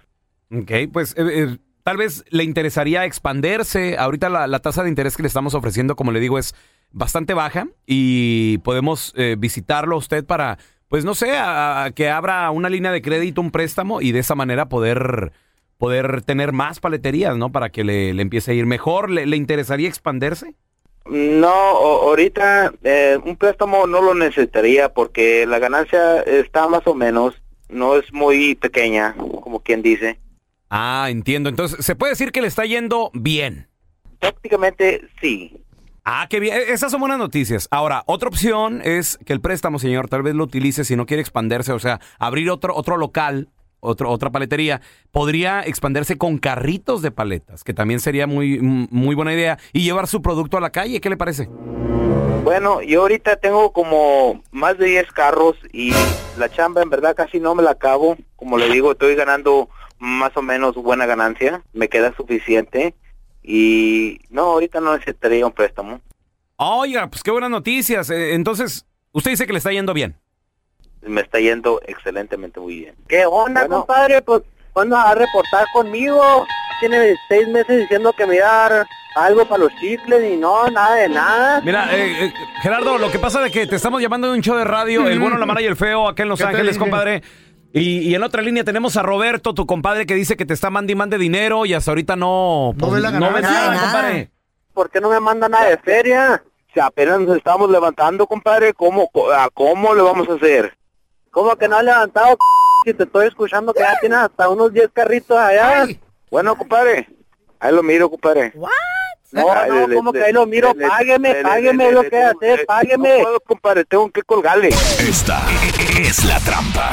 Ok, 0.52 0.72
pues 0.92 1.14
eh, 1.16 1.22
eh, 1.28 1.56
tal 1.84 1.96
vez 1.98 2.24
le 2.30 2.42
interesaría 2.42 3.04
expandirse. 3.04 3.96
Ahorita 3.96 4.28
la, 4.28 4.48
la 4.48 4.58
tasa 4.58 4.82
de 4.82 4.88
interés 4.88 5.16
que 5.16 5.22
le 5.22 5.28
estamos 5.28 5.54
ofreciendo, 5.54 5.94
como 5.94 6.10
le 6.10 6.18
digo, 6.18 6.36
es 6.40 6.56
bastante 6.90 7.32
baja 7.32 7.68
y 7.86 8.58
podemos 8.58 9.14
visitarlo 9.38 9.94
a 9.94 9.98
usted 9.98 10.24
para, 10.24 10.58
pues 10.88 11.04
no 11.04 11.14
sé, 11.14 11.36
a- 11.36 11.84
a 11.84 11.90
que 11.92 12.10
abra 12.10 12.50
una 12.50 12.68
línea 12.68 12.90
de 12.90 13.02
crédito, 13.02 13.40
un 13.40 13.52
préstamo 13.52 14.00
y 14.00 14.10
de 14.10 14.18
esa 14.18 14.34
manera 14.34 14.68
poder 14.68 15.30
poder 15.78 16.22
tener 16.22 16.52
más 16.52 16.80
paleterías, 16.80 17.36
¿no? 17.36 17.50
Para 17.50 17.70
que 17.70 17.84
le, 17.84 18.12
le 18.12 18.22
empiece 18.22 18.50
a 18.50 18.54
ir 18.54 18.66
mejor. 18.66 19.10
¿Le, 19.10 19.26
le 19.26 19.36
interesaría 19.36 19.88
expandirse? 19.88 20.54
No, 21.06 21.48
ahorita 21.48 22.72
eh, 22.84 23.18
un 23.24 23.36
préstamo 23.36 23.86
no 23.86 24.02
lo 24.02 24.14
necesitaría 24.14 24.90
porque 24.92 25.46
la 25.46 25.58
ganancia 25.58 26.20
está 26.20 26.68
más 26.68 26.86
o 26.86 26.94
menos, 26.94 27.34
no 27.70 27.96
es 27.96 28.12
muy 28.12 28.54
pequeña, 28.56 29.14
como 29.16 29.60
quien 29.60 29.80
dice. 29.80 30.18
Ah, 30.68 31.06
entiendo. 31.08 31.48
Entonces, 31.48 31.82
se 31.84 31.96
puede 31.96 32.12
decir 32.12 32.30
que 32.30 32.42
le 32.42 32.48
está 32.48 32.66
yendo 32.66 33.10
bien. 33.14 33.68
Prácticamente 34.18 35.00
sí. 35.20 35.56
Ah, 36.04 36.26
qué 36.28 36.40
bien. 36.40 36.54
E- 36.56 36.72
Esas 36.72 36.90
son 36.90 37.00
buenas 37.00 37.18
noticias. 37.18 37.68
Ahora, 37.70 38.02
otra 38.06 38.28
opción 38.28 38.82
es 38.84 39.18
que 39.24 39.32
el 39.32 39.40
préstamo, 39.40 39.78
señor, 39.78 40.08
tal 40.08 40.22
vez 40.22 40.34
lo 40.34 40.44
utilice 40.44 40.84
si 40.84 40.94
no 40.96 41.06
quiere 41.06 41.22
expandirse, 41.22 41.72
o 41.72 41.78
sea, 41.78 42.00
abrir 42.18 42.50
otro, 42.50 42.74
otro 42.74 42.98
local, 42.98 43.48
otro, 43.80 44.10
otra 44.10 44.30
paletería. 44.30 44.80
Podría 45.10 45.60
expandirse 45.62 46.18
con 46.18 46.38
carritos 46.38 47.02
de 47.02 47.10
paletas, 47.10 47.64
que 47.64 47.74
también 47.74 48.00
sería 48.00 48.26
muy, 48.26 48.58
muy 48.60 49.14
buena 49.14 49.32
idea, 49.32 49.58
y 49.72 49.82
llevar 49.82 50.06
su 50.06 50.22
producto 50.22 50.56
a 50.56 50.60
la 50.60 50.70
calle. 50.70 51.00
¿Qué 51.00 51.10
le 51.10 51.16
parece? 51.16 51.48
Bueno, 52.44 52.80
yo 52.80 53.02
ahorita 53.02 53.36
tengo 53.36 53.72
como 53.72 54.42
más 54.52 54.78
de 54.78 54.86
10 54.86 55.12
carros 55.12 55.56
y 55.72 55.92
la 56.38 56.48
chamba 56.48 56.82
en 56.82 56.88
verdad 56.88 57.14
casi 57.14 57.40
no 57.40 57.54
me 57.54 57.62
la 57.62 57.72
acabo. 57.72 58.16
Como 58.36 58.56
le 58.56 58.70
digo, 58.70 58.92
estoy 58.92 59.14
ganando 59.14 59.68
más 59.98 60.36
o 60.36 60.42
menos 60.42 60.74
buena 60.76 61.06
ganancia, 61.06 61.62
me 61.72 61.88
queda 61.88 62.14
suficiente 62.16 62.94
y 63.42 64.20
no, 64.30 64.42
ahorita 64.42 64.80
no 64.80 64.96
necesitaría 64.96 65.44
un 65.44 65.52
préstamo. 65.52 66.00
Oiga, 66.56 67.08
pues 67.08 67.22
qué 67.22 67.30
buenas 67.30 67.50
noticias. 67.50 68.10
Eh, 68.10 68.34
Entonces, 68.34 68.86
usted 69.12 69.32
dice 69.32 69.46
que 69.46 69.52
le 69.52 69.58
está 69.58 69.70
yendo 69.70 69.94
bien. 69.94 70.16
Me 71.02 71.20
está 71.20 71.38
yendo 71.38 71.80
excelentemente 71.86 72.60
muy 72.60 72.80
bien. 72.80 72.94
¿Qué 73.08 73.24
onda, 73.26 73.66
compadre? 73.68 74.20
Pues, 74.22 74.42
¿cuándo 74.72 74.96
va 74.96 75.10
a 75.10 75.14
reportar 75.14 75.66
conmigo? 75.72 76.46
Tiene 76.80 77.14
seis 77.28 77.48
meses 77.48 77.78
diciendo 77.80 78.12
que 78.12 78.26
me 78.26 78.36
iba 78.36 78.46
a 78.66 78.68
dar 78.68 78.86
algo 79.16 79.44
para 79.46 79.64
los 79.64 79.72
chicles 79.80 80.32
y 80.32 80.36
no, 80.36 80.68
nada 80.70 80.94
de 80.96 81.08
nada. 81.08 81.60
Mira, 81.62 81.88
eh, 81.96 82.26
eh, 82.26 82.32
Gerardo, 82.62 82.98
lo 82.98 83.10
que 83.10 83.18
pasa 83.18 83.44
es 83.46 83.52
que 83.52 83.66
te 83.66 83.76
estamos 83.76 84.00
llamando 84.00 84.28
de 84.30 84.34
un 84.34 84.42
show 84.42 84.56
de 84.56 84.64
radio, 84.64 85.06
El 85.08 85.18
Bueno, 85.18 85.38
la 85.38 85.46
Mala 85.46 85.60
y 85.62 85.66
el 85.66 85.76
Feo, 85.76 86.06
acá 86.08 86.22
en 86.22 86.28
Los 86.28 86.38
¿Qué 86.38 86.44
te 86.44 86.50
Ángeles, 86.50 86.78
compadre. 86.78 87.22
Y, 87.72 87.98
y 88.00 88.14
en 88.14 88.22
otra 88.22 88.42
línea 88.42 88.64
tenemos 88.64 88.96
a 88.96 89.02
Roberto, 89.02 89.54
tu 89.54 89.66
compadre, 89.66 90.06
que 90.06 90.14
dice 90.14 90.36
que 90.36 90.46
te 90.46 90.54
está 90.54 90.70
mandi 90.70 90.94
mande 90.94 91.18
dinero 91.18 91.66
y 91.66 91.74
hasta 91.74 91.90
ahorita 91.90 92.16
no... 92.16 92.72
No 92.76 92.90
ve 92.90 93.00
la 93.00 93.10
no 93.10 93.26
ves 93.32 93.42
ganancia. 93.42 93.50
nada, 93.60 93.74
Nada. 93.74 93.82
compadre. 93.92 94.30
¿Por 94.72 94.90
qué 94.90 95.00
no 95.00 95.10
me 95.10 95.20
manda 95.20 95.48
nada 95.48 95.68
de 95.68 95.78
feria? 95.78 96.42
Si 96.72 96.78
apenas 96.80 97.18
nos 97.20 97.36
estamos 97.36 97.68
levantando, 97.70 98.26
compadre, 98.26 98.72
¿cómo, 98.72 99.08
co- 99.08 99.32
a 99.32 99.48
¿cómo 99.52 99.94
le 99.94 100.02
vamos 100.02 100.28
a 100.28 100.34
hacer? 100.34 100.77
¿Cómo 101.38 101.54
que 101.54 101.68
no 101.68 101.76
ha 101.76 101.82
levantado? 101.84 102.36
Si 102.84 102.92
te 102.92 103.04
estoy 103.04 103.28
escuchando 103.28 103.72
que 103.72 103.78
ya 103.78 103.96
tienes 104.00 104.18
hasta 104.18 104.48
unos 104.48 104.72
10 104.72 104.88
carritos 104.92 105.38
allá. 105.38 105.86
Bueno, 106.32 106.58
compadre, 106.58 107.06
ahí 107.60 107.72
lo 107.72 107.80
miro, 107.84 108.10
compadre. 108.10 108.52
No, 109.30 109.46
Ay, 109.52 109.70
no, 109.70 109.86
le- 109.86 109.94
¿cómo 109.94 110.10
le- 110.10 110.18
que 110.18 110.24
ahí 110.24 110.32
lo 110.32 110.46
miro? 110.46 110.72
le- 110.74 110.88
Págueme, 110.88 111.34
le- 111.34 111.42
págueme 111.42 111.84
le- 111.84 111.92
lo 111.92 112.02
le- 112.02 112.10
que 112.10 112.16
le- 112.16 112.24
hacer, 112.24 112.58
le- 112.58 112.64
págueme. 112.66 113.18
No 113.18 113.22
puedo, 113.24 113.38
compadre, 113.46 113.84
tengo 113.84 114.10
que 114.10 114.22
colgarle. 114.24 114.70
Esta 114.98 115.40
es 115.96 116.24
la 116.24 116.40
trampa. 116.40 116.90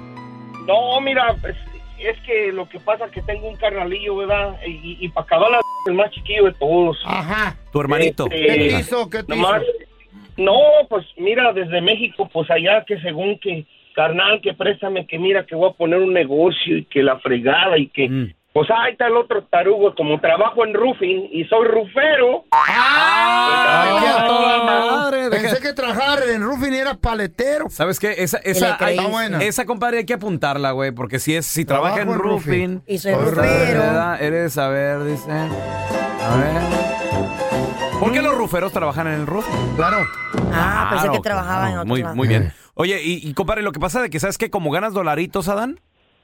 No, 0.70 1.02
mira, 1.02 1.36
pues, 1.42 1.56
es 2.00 2.18
que 2.22 2.52
lo 2.52 2.70
que 2.70 2.80
pasa 2.80 3.06
es 3.06 3.12
que 3.12 3.22
tengo 3.24 3.48
un 3.48 3.56
carnalillo, 3.56 4.18
¿verdad? 4.18 4.56
Y, 4.66 4.98
y 5.00 5.10
para 5.10 5.26
acabar 5.26 5.52
la 5.52 5.60
el 5.86 5.94
más 5.94 6.12
chiquillo 6.12 6.46
de 6.46 6.54
todos. 6.54 6.98
Ajá. 7.06 7.56
Tu 7.72 7.82
hermanito. 7.82 8.26
Este, 8.26 8.38
¿Qué 8.40 8.56
te 8.56 8.80
hizo? 8.80 9.10
¿Qué 9.10 9.24
te 9.24 9.36
Nomás, 9.36 9.64
hizo? 9.64 10.14
no, 10.38 10.60
pues 10.90 11.06
mira, 11.18 11.52
desde 11.54 11.82
México, 11.82 12.30
pues 12.32 12.50
allá 12.52 12.84
que 12.86 13.00
según 13.02 13.40
que, 13.40 13.66
carnal, 13.94 14.42
que 14.42 14.54
préstame, 14.54 15.06
que 15.08 15.18
mira, 15.18 15.46
que 15.46 15.56
voy 15.56 15.70
a 15.70 15.74
poner 15.74 16.00
un 16.00 16.14
negocio 16.14 16.78
y 16.78 16.86
que 16.86 17.04
la 17.04 17.20
fregada 17.20 17.78
y 17.78 17.88
que... 17.88 18.10
Mm. 18.10 18.34
Pues 18.60 18.72
ahí 18.72 18.92
está 18.92 19.08
el 19.08 19.16
otro 19.16 19.42
tarugo, 19.46 19.96
como 19.96 20.20
trabajo 20.20 20.66
en 20.66 20.74
roofing 20.74 21.30
y 21.32 21.46
soy 21.46 21.66
rufero. 21.66 22.44
¡Ah! 22.51 23.88
Pues, 24.01 24.28
toda 24.28 24.56
ah, 24.56 24.63
madre. 24.66 25.30
Pensé 25.30 25.62
que 25.62 25.72
trabajar 25.72 26.20
en 26.28 26.44
roofing 26.44 26.74
era 26.74 26.96
paletero. 26.96 27.70
¿Sabes 27.70 28.01
qué? 28.01 28.16
Esa, 28.18 28.39
esa, 28.39 28.78
buena. 29.10 29.42
esa 29.42 29.63
compadre 29.63 30.00
hay 30.00 30.06
que 30.06 30.16
apuntarla, 30.16 30.72
güey, 30.72 30.92
porque 30.92 31.20
si 31.20 31.38
es 31.38 31.46
si 31.46 31.63
trabaja 31.63 32.01
en 32.01 32.13
roofing, 32.13 32.22
roofing. 32.22 32.84
Y 32.86 32.98
soy 32.98 33.13
Soy 33.13 33.24
rufero. 33.24 33.80
¿verdad? 33.80 34.22
Eres, 34.22 34.58
a 34.58 34.68
ver, 34.68 35.06
dice. 35.06 35.32
A 35.32 36.36
ver. 36.36 37.98
¿Por 37.98 38.12
qué 38.12 38.22
los 38.22 38.36
ruferos 38.38 38.74
trabajan 38.74 39.08
en 39.08 39.22
el 39.22 39.25
roofing? 39.25 39.75
Claro. 39.78 40.06
Ah, 40.51 40.88
pensé 40.89 41.06
Claro, 41.06 41.13
que 41.13 41.20
trabajaba 41.24 41.70
en 41.72 41.78
otro 41.78 41.88
Muy, 41.88 42.01
lado. 42.01 42.13
muy 42.13 42.28
bien. 42.28 42.51
Oye, 42.74 43.01
y, 43.01 43.25
y 43.25 43.34
compadre, 43.34 43.62
lo 43.62 43.72
que 43.72 43.80
pasa 43.80 44.01
de 44.01 44.10
que 44.10 44.20
sabes 44.20 44.38
que 44.38 44.50
como 44.50 44.70
ganas 44.70 44.94
dolaritos, 44.94 45.48
Adán, 45.48 45.80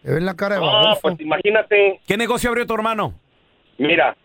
Te 0.06 0.14
ven 0.14 0.26
la 0.26 0.36
cara 0.36 0.56
de 0.56 0.62
No, 0.62 0.68
baboso. 0.72 1.02
pues 1.02 1.20
imagínate, 1.20 2.00
¿qué 2.08 2.16
negocio 2.16 2.50
abrió 2.50 2.68
tu 2.68 2.76
hermano? 2.76 3.14
Mira, 3.80 4.16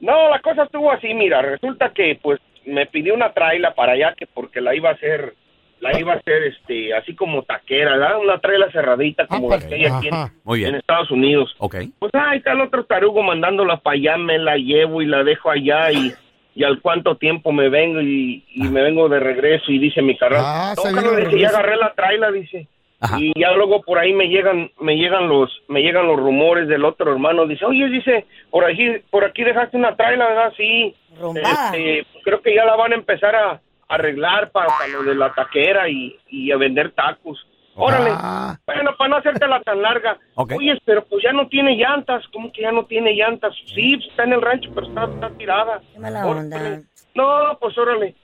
no, 0.00 0.30
la 0.30 0.40
cosa 0.40 0.62
estuvo 0.64 0.92
así, 0.92 1.12
mira, 1.14 1.42
resulta 1.42 1.90
que 1.92 2.18
pues 2.22 2.38
me 2.64 2.86
pidió 2.86 3.12
una 3.14 3.32
traila 3.32 3.74
para 3.74 3.92
allá 3.92 4.14
que 4.16 4.26
porque 4.26 4.60
la 4.60 4.74
iba 4.74 4.90
a 4.90 4.92
hacer, 4.92 5.34
la 5.80 5.98
iba 5.98 6.12
a 6.12 6.16
hacer 6.16 6.44
este, 6.44 6.94
así 6.94 7.14
como 7.16 7.42
taquera, 7.42 7.92
¿verdad? 7.96 8.18
Una 8.20 8.38
traila 8.38 8.70
cerradita 8.70 9.26
como 9.26 9.52
Ah, 9.52 9.58
la 9.60 9.66
que 9.68 9.74
hay 9.74 9.84
aquí 9.86 10.08
en, 10.08 10.14
ajá. 10.14 10.32
Muy 10.44 10.60
bien. 10.60 10.70
en 10.70 10.76
Estados 10.76 11.10
Unidos. 11.10 11.54
Ok. 11.58 11.76
Pues 11.98 12.12
ahí 12.14 12.38
está 12.38 12.52
el 12.52 12.60
otro 12.60 12.84
tarugo 12.84 13.22
mandándola 13.24 13.78
para 13.78 13.94
allá, 13.96 14.16
me 14.16 14.38
la 14.38 14.56
llevo 14.56 15.02
y 15.02 15.06
la 15.06 15.24
dejo 15.24 15.50
allá 15.50 15.90
y, 15.90 16.12
y 16.54 16.62
al 16.64 16.80
cuánto 16.80 17.16
tiempo 17.16 17.50
me 17.52 17.68
vengo 17.68 18.00
y, 18.00 18.44
y 18.54 18.62
me 18.68 18.80
vengo 18.82 19.08
de 19.08 19.18
regreso 19.20 19.72
y 19.72 19.78
dice 19.80 20.02
mi 20.02 20.16
carnal, 20.16 20.42
Ah, 20.44 20.74
no, 20.76 21.16
dice, 21.16 21.38
ya 21.40 21.48
agarré 21.48 21.76
la 21.76 21.92
traila, 21.94 22.30
dice. 22.30 22.68
Ajá. 23.00 23.18
Y 23.20 23.32
ya 23.38 23.52
luego 23.52 23.82
por 23.82 23.98
ahí 23.98 24.12
me 24.14 24.28
llegan, 24.28 24.70
me 24.80 24.96
llegan 24.96 25.28
los, 25.28 25.62
me 25.68 25.82
llegan 25.82 26.06
los 26.06 26.16
rumores 26.16 26.66
del 26.68 26.84
otro 26.84 27.12
hermano. 27.12 27.46
Dice, 27.46 27.64
oye, 27.64 27.88
dice, 27.88 28.26
por 28.50 28.64
aquí, 28.64 28.90
por 29.10 29.24
aquí 29.24 29.44
dejaste 29.44 29.76
una 29.76 29.96
traila, 29.96 30.28
¿verdad? 30.28 30.52
Sí. 30.56 30.94
Este, 31.34 32.06
creo 32.24 32.40
que 32.40 32.54
ya 32.54 32.64
la 32.64 32.76
van 32.76 32.92
a 32.92 32.96
empezar 32.96 33.34
a 33.36 33.60
arreglar 33.88 34.50
para, 34.50 34.68
para 34.68 34.88
lo 34.88 35.02
de 35.02 35.14
la 35.14 35.32
taquera 35.32 35.88
y, 35.88 36.16
y 36.28 36.50
a 36.50 36.56
vender 36.56 36.92
tacos. 36.92 37.46
Órale. 37.78 38.10
Ah. 38.14 38.56
Bueno, 38.66 38.96
para 38.96 39.10
no 39.10 39.16
hacértela 39.16 39.60
tan 39.60 39.82
larga. 39.82 40.18
Ok. 40.34 40.52
Oye, 40.56 40.78
pero 40.86 41.04
pues 41.04 41.22
ya 41.22 41.32
no 41.32 41.46
tiene 41.48 41.76
llantas. 41.76 42.24
¿Cómo 42.32 42.50
que 42.50 42.62
ya 42.62 42.72
no 42.72 42.86
tiene 42.86 43.12
llantas? 43.12 43.54
Sí, 43.74 43.96
pues, 43.96 44.08
está 44.08 44.24
en 44.24 44.32
el 44.32 44.40
rancho, 44.40 44.70
pero 44.74 44.86
está, 44.86 45.04
está 45.04 45.30
tirada. 45.36 45.82
Qué 45.92 45.98
mala 45.98 46.26
Órale. 46.26 46.40
onda. 46.46 46.80
No, 47.14 47.58
pues 47.60 47.76
órale. 47.76 48.14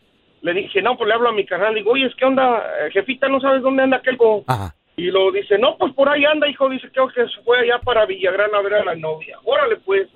Le 0.42 0.52
dije, 0.54 0.82
no, 0.82 0.96
pues 0.96 1.08
le 1.08 1.14
hablo 1.14 1.28
a 1.28 1.32
mi 1.32 1.46
canal. 1.46 1.74
Digo, 1.74 1.92
oye, 1.92 2.10
¿qué 2.16 2.24
onda? 2.24 2.62
Eh, 2.80 2.90
Jefita, 2.92 3.28
¿no 3.28 3.40
sabes 3.40 3.62
dónde 3.62 3.82
anda 3.84 3.96
aquel? 3.98 4.16
go-?" 4.16 4.44
Ajá. 4.46 4.74
Y 4.96 5.10
lo 5.10 5.32
dice, 5.32 5.56
no, 5.56 5.78
pues 5.78 5.92
por 5.94 6.08
ahí 6.08 6.24
anda, 6.24 6.48
hijo. 6.48 6.68
Dice, 6.68 6.88
creo 6.92 7.08
que 7.08 7.26
se 7.26 7.42
fue 7.44 7.60
allá 7.60 7.78
para 7.78 8.04
Villagrán 8.04 8.54
a 8.54 8.60
ver 8.60 8.74
a 8.74 8.84
la 8.84 8.94
novia. 8.94 9.38
Órale, 9.44 9.76
pues. 9.76 10.08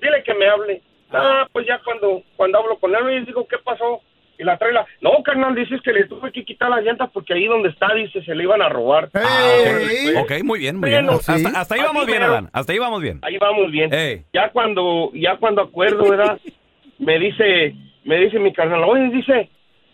Dile 0.00 0.22
que 0.24 0.34
me 0.34 0.48
hable. 0.48 0.82
Ah, 1.12 1.46
pues 1.52 1.66
ya 1.66 1.80
cuando, 1.84 2.22
cuando 2.36 2.58
hablo 2.58 2.78
con 2.78 2.94
él, 2.94 3.06
le 3.06 3.24
digo, 3.24 3.46
¿qué 3.48 3.56
pasó? 3.58 4.02
Y 4.38 4.44
la 4.44 4.56
trae 4.56 4.72
la... 4.72 4.86
No, 5.00 5.22
carnal, 5.24 5.54
dices 5.54 5.80
que 5.82 5.92
le 5.92 6.04
tuve 6.04 6.30
que 6.30 6.44
quitar 6.44 6.70
las 6.70 6.84
llantas 6.84 7.10
porque 7.12 7.34
ahí 7.34 7.46
donde 7.46 7.70
está, 7.70 7.92
dice, 7.94 8.22
se 8.22 8.34
le 8.34 8.44
iban 8.44 8.62
a 8.62 8.68
robar. 8.68 9.08
¡Ey! 9.14 10.14
Ok, 10.16 10.44
muy 10.44 10.60
bien, 10.60 10.78
muy 10.78 10.90
bien. 10.90 11.06
Bueno, 11.06 11.18
Hasta, 11.18 11.38
sí. 11.38 11.44
hasta 11.54 11.74
ahí 11.74 11.80
vamos 11.80 12.02
Así 12.02 12.12
bien. 12.12 12.22
Adán. 12.22 12.50
Hasta 12.52 12.72
ahí 12.72 12.78
vamos 12.78 13.02
bien. 13.02 13.18
Ahí 13.22 13.38
vamos 13.38 13.70
bien. 13.70 13.90
Ya 14.32 14.50
cuando, 14.50 15.10
ya 15.14 15.36
cuando 15.38 15.62
acuerdo, 15.62 16.08
¿verdad? 16.08 16.38
me 16.98 17.18
dice, 17.18 17.74
me 18.04 18.16
dice 18.18 18.38
mi 18.38 18.52
carnal, 18.52 18.84
oye, 18.84 19.08
dice, 19.10 19.48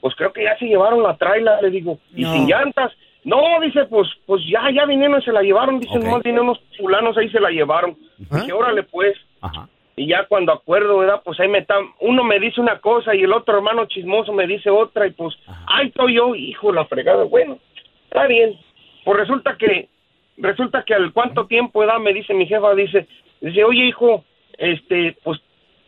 pues 0.05 0.15
creo 0.17 0.35
que 0.35 0.45
ya 0.45 0.55
se 0.59 0.67
llevaron 0.67 1.03
la 1.03 1.17
traila, 1.17 1.63
le 1.63 1.71
digo, 1.71 1.99
y 2.15 2.25
No. 2.25 2.33
sin 2.35 2.47
llantas. 2.47 2.93
No, 3.25 3.41
dice, 3.63 3.87
pues, 3.87 4.07
pues 4.27 4.43
ya, 4.47 4.71
ya 4.71 4.85
vinieron 4.85 5.19
y 5.19 5.25
se 5.25 5.33
la 5.33 5.41
llevaron, 5.41 5.81
dice, 5.81 5.99
no, 5.99 6.21
vinieron 6.21 6.47
unos 6.51 6.61
fulanos 6.77 7.17
ahí 7.17 7.31
se 7.31 7.41
la 7.41 7.49
llevaron. 7.49 7.97
¿Ah? 8.31 8.41
Dije, 8.41 8.53
órale 8.53 8.83
pues. 8.83 9.17
Ajá. 9.41 9.67
Y 9.97 10.07
ya 10.09 10.27
cuando 10.27 10.53
acuerdo, 10.53 10.99
¿verdad? 10.99 11.23
Pues 11.25 11.41
ahí 11.41 11.49
me 11.49 11.61
está, 11.61 11.77
uno 12.01 12.23
me 12.23 12.39
dice 12.39 12.61
una 12.61 12.81
cosa 12.81 13.15
y 13.15 13.23
el 13.23 13.33
otro 13.33 13.57
hermano 13.57 13.87
chismoso 13.87 14.31
me 14.35 14.47
dice 14.47 14.69
otra 14.69 15.07
y 15.07 15.13
pues, 15.13 15.35
ahí 15.69 15.87
estoy 15.87 16.17
yo, 16.17 16.35
hijo 16.35 16.71
la 16.71 16.85
fregada. 16.85 17.25
Bueno, 17.25 17.57
está 18.05 18.27
bien. 18.27 18.59
Pues 19.07 19.17
resulta 19.21 19.57
que, 19.57 19.89
resulta 20.37 20.83
que 20.83 20.93
al 20.93 21.15
cuánto 21.15 21.47
tiempo, 21.47 21.81
¿verdad? 21.81 21.99
Me 21.99 22.13
dice 22.13 22.35
mi 22.35 22.47
jefa, 22.47 22.75
dice, 22.75 23.07
dice, 23.41 23.65
oye, 23.65 23.87
hijo, 23.87 24.23
este, 24.59 25.17
pues, 25.25 25.41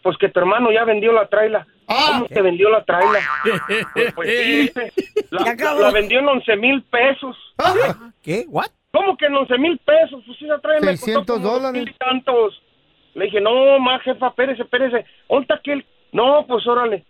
pues 0.02 0.16
que 0.16 0.30
tu 0.30 0.40
hermano 0.40 0.73
ya 0.73 0.85
vendió 0.85 1.12
la 1.12 1.26
traila. 1.26 1.66
Ah. 1.88 2.09
¿Cómo 2.14 2.28
que 2.28 2.43
vendió 2.43 2.71
la 2.71 2.85
traila? 2.85 3.21
Pues, 3.95 4.12
pues 4.14 4.31
sí, 4.31 4.71
la, 5.31 5.50
acabó. 5.50 5.81
la 5.81 5.90
vendió 5.93 6.19
en 6.21 6.28
11 6.28 6.57
mil 6.57 6.83
pesos. 6.83 7.37
Ah, 7.59 7.75
¿Qué? 8.23 8.45
¿What? 8.49 8.66
¿Cómo 8.93 9.16
que 9.16 9.26
en 9.26 9.35
11 9.35 9.59
mil 9.59 9.78
pesos? 9.78 10.23
Pues 10.26 10.40
esa 10.43 10.59
trae 10.59 10.81
me 10.81 10.93
costó 10.93 11.07
600 11.07 11.26
como 11.26 11.49
dos 11.49 11.62
dólares. 11.62 11.81
mil 11.85 11.88
y 11.88 11.95
tantos. 11.99 12.62
Le 13.14 13.25
dije, 13.26 13.40
no, 13.40 13.78
más 13.78 14.02
jefa, 14.02 14.28
espérese, 14.28 14.62
espérese. 14.62 15.05
¿Dónde 15.28 15.43
está 15.43 15.55
aquel? 15.55 15.87
No, 16.12 16.45
pues 16.47 16.66
órale. 16.66 17.05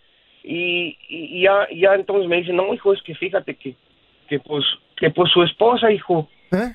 Y, 0.45 0.97
y 1.09 1.42
ya, 1.42 1.66
ya 1.75 1.95
entonces 1.95 2.28
me 2.28 2.37
dice, 2.37 2.52
no, 2.52 2.73
hijo, 2.75 2.92
es 2.92 3.02
que 3.02 3.14
fíjate 3.14 3.56
que, 3.56 3.75
que 4.28 4.38
pues, 4.38 4.64
que 4.97 5.11
pues 5.11 5.30
su 5.33 5.42
esposa, 5.42 5.90
hijo, 5.90 6.28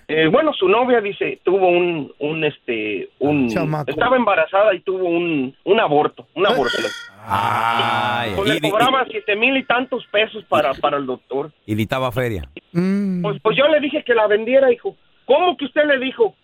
Eh, 0.07 0.27
bueno, 0.27 0.51
su 0.53 0.67
novia 0.67 0.99
dice 1.01 1.39
tuvo 1.43 1.67
un, 1.69 2.11
un 2.19 2.43
este, 2.43 3.09
un 3.19 3.47
Chamaco. 3.49 3.89
estaba 3.91 4.15
embarazada 4.17 4.73
y 4.73 4.81
tuvo 4.81 5.05
un, 5.07 5.55
un 5.63 5.79
aborto, 5.79 6.27
un 6.35 6.45
aborto. 6.47 6.77
Ay, 7.23 8.33
Pues 8.35 8.49
y, 8.55 8.59
le 8.59 8.69
cobraba 8.69 9.05
siete 9.09 9.35
mil 9.35 9.55
y 9.55 9.63
tantos 9.63 10.05
pesos 10.11 10.43
para, 10.45 10.73
para 10.73 10.97
el 10.97 11.05
doctor. 11.05 11.51
y 11.65 11.73
evitaba 11.73 12.11
feria. 12.11 12.49
Pues, 12.73 13.37
pues 13.41 13.57
yo 13.57 13.67
le 13.67 13.79
dije 13.79 14.03
que 14.03 14.13
la 14.13 14.27
vendiera, 14.27 14.71
hijo. 14.71 14.95
¿Cómo 15.25 15.55
que 15.55 15.65
usted 15.65 15.85
le 15.85 15.99
dijo? 15.99 16.35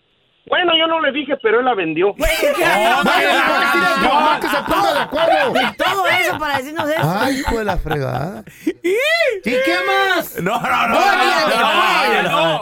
Bueno, 0.50 0.72
yo 0.78 0.88
no 0.88 1.02
le 1.02 1.12
dije, 1.12 1.36
pero 1.44 1.60
él 1.60 1.66
la 1.66 1.74
vendió. 1.76 2.16
mamá 4.04 4.40
que 4.40 4.48
se 4.48 4.58
ponga 4.64 4.94
de 4.94 5.00
acuerdo. 5.02 5.54
Y 5.62 5.76
todo 5.78 6.08
eso 6.08 6.38
para 6.40 6.58
decirnos 6.58 6.90
eso. 6.90 7.02
Ay, 7.20 7.40
hijo 7.40 7.58
de 7.58 7.66
la 7.66 7.78
fregada. 7.78 8.44
¿Y 8.66 8.72
qué 9.44 9.76
más? 9.86 10.42
No, 10.42 10.60
no, 10.62 10.88
no. 10.88 10.98
Oye, 10.98 12.24
no, 12.24 12.30
no. 12.30 12.62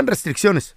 aplican 0.00 0.06
restricciones. 0.06 0.76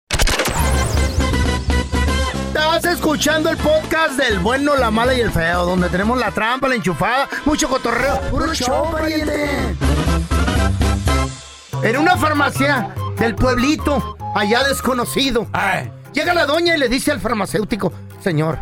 Estás 2.81 2.95
escuchando 2.95 3.51
el 3.51 3.57
podcast 3.57 4.17
del 4.17 4.39
bueno, 4.39 4.75
la 4.75 4.89
mala 4.89 5.13
y 5.13 5.19
el 5.19 5.29
feo, 5.29 5.65
donde 5.67 5.87
tenemos 5.89 6.17
la 6.17 6.31
trampa, 6.31 6.67
la 6.67 6.73
enchufada, 6.73 7.29
mucho 7.45 7.69
cotorreo. 7.69 8.19
¡Puro 8.31 8.51
show, 8.55 8.91
pariente! 8.91 9.75
En 11.83 11.97
una 11.97 12.17
farmacia 12.17 12.91
del 13.19 13.35
pueblito, 13.35 14.17
allá 14.33 14.63
desconocido, 14.63 15.45
llega 16.11 16.33
la 16.33 16.47
doña 16.47 16.75
y 16.75 16.79
le 16.79 16.89
dice 16.89 17.11
al 17.11 17.19
farmacéutico, 17.19 17.93
señor, 18.19 18.57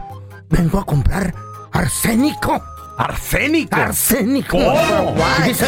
vengo 0.50 0.80
a 0.80 0.86
comprar 0.86 1.34
arsénico. 1.72 2.62
¿Arsénico? 2.98 3.74
Arsénico. 3.78 4.58
¿Cómo? 4.58 5.16
Y 5.40 5.48
dice, 5.48 5.66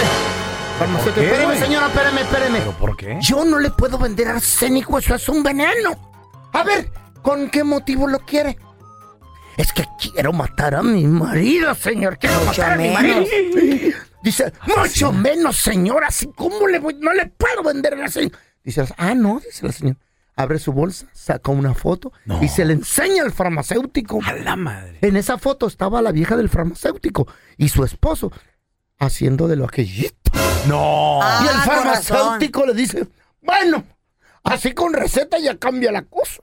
farmacéutico, 0.78 1.14
¿Por 1.16 1.24
qué, 1.24 1.32
espéreme, 1.32 1.58
señora, 1.58 1.88
espéreme, 1.88 2.22
espéreme. 2.24 2.60
¿Por 2.60 2.98
qué? 2.98 3.18
Yo 3.22 3.46
no 3.46 3.60
le 3.60 3.70
puedo 3.70 3.98
vender 3.98 4.28
arsénico, 4.28 4.98
eso 5.00 5.16
es 5.16 5.30
un 5.30 5.42
veneno. 5.42 6.12
A 6.52 6.64
ver, 6.64 6.92
¿con 7.22 7.50
qué 7.50 7.64
motivo 7.64 8.08
lo 8.08 8.20
quiere? 8.20 8.58
Es 9.58 9.72
que 9.74 9.86
quiero 10.00 10.34
matar 10.34 10.76
a 10.76 10.82
mi 10.84 11.06
marido, 11.06 11.76
señor. 11.76 12.18
Quiero 12.18 12.36
Mucho 12.40 12.62
matar 12.62 12.72
a 12.74 12.76
mi 12.78 12.90
menos. 12.90 13.28
marido. 13.30 13.98
Dice, 14.24 14.54
mucho 14.78 15.12
menos, 15.12 15.58
señora. 15.58 16.08
Así, 16.08 16.32
¿Cómo 16.36 16.68
le 16.68 16.80
voy? 16.80 16.96
No 17.00 17.12
le 17.14 17.26
puedo 17.28 17.64
vender 17.64 17.94
el 17.94 18.02
arsénico. 18.04 18.38
Dice, 18.64 18.86
ah, 18.98 19.14
no, 19.14 19.40
dice 19.46 19.66
la 19.66 19.72
señora. 19.74 19.98
Abre 20.36 20.58
su 20.60 20.72
bolsa, 20.72 21.08
saca 21.14 21.52
una 21.52 21.74
foto 21.74 22.14
y 22.42 22.48
se 22.48 22.64
le 22.64 22.74
enseña 22.74 23.22
al 23.24 23.32
farmacéutico. 23.34 24.20
A 24.26 24.34
la 24.34 24.56
madre. 24.56 24.98
En 25.02 25.18
esa 25.18 25.38
foto 25.38 25.68
estaba 25.68 26.02
la 26.02 26.12
vieja 26.12 26.38
del 26.38 26.50
farmacéutico 26.50 27.28
y 27.58 27.68
su 27.70 27.84
esposo 27.84 28.32
haciendo 28.98 29.48
de 29.48 29.58
lo 29.58 29.66
aquellito. 29.66 30.32
No. 30.68 31.20
Y 31.44 31.48
el 31.48 31.56
Ah, 31.56 31.64
farmacéutico 31.66 32.66
le 32.66 32.74
dice, 32.74 33.08
bueno, 33.42 33.84
así 34.44 34.72
con 34.74 34.94
receta 34.94 35.38
ya 35.38 35.58
cambia 35.58 35.92
la 35.92 36.04
cosa. 36.04 36.42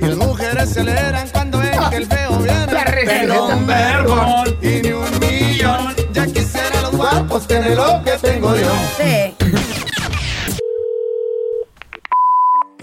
Y 0.00 0.06
las 0.06 0.16
mujeres 0.16 0.70
se 0.70 0.84
cuando 1.32 1.58
ven 1.58 1.90
que 1.90 1.96
el 1.96 2.06
feo 2.06 2.38
viene. 2.38 2.66
Pero 3.04 3.46
un 3.46 3.66
vergón 3.66 4.58
y 4.62 4.80
ni 4.80 4.92
un 4.92 5.18
millón. 5.18 5.94
Ya 6.12 6.26
quisiera 6.26 6.80
los 6.82 6.92
guapos 6.92 7.46
tener 7.46 7.76
lo 7.76 8.02
que 8.04 8.12
tengo 8.12 8.56
yo. 8.56 8.72
Sí. 8.96 9.36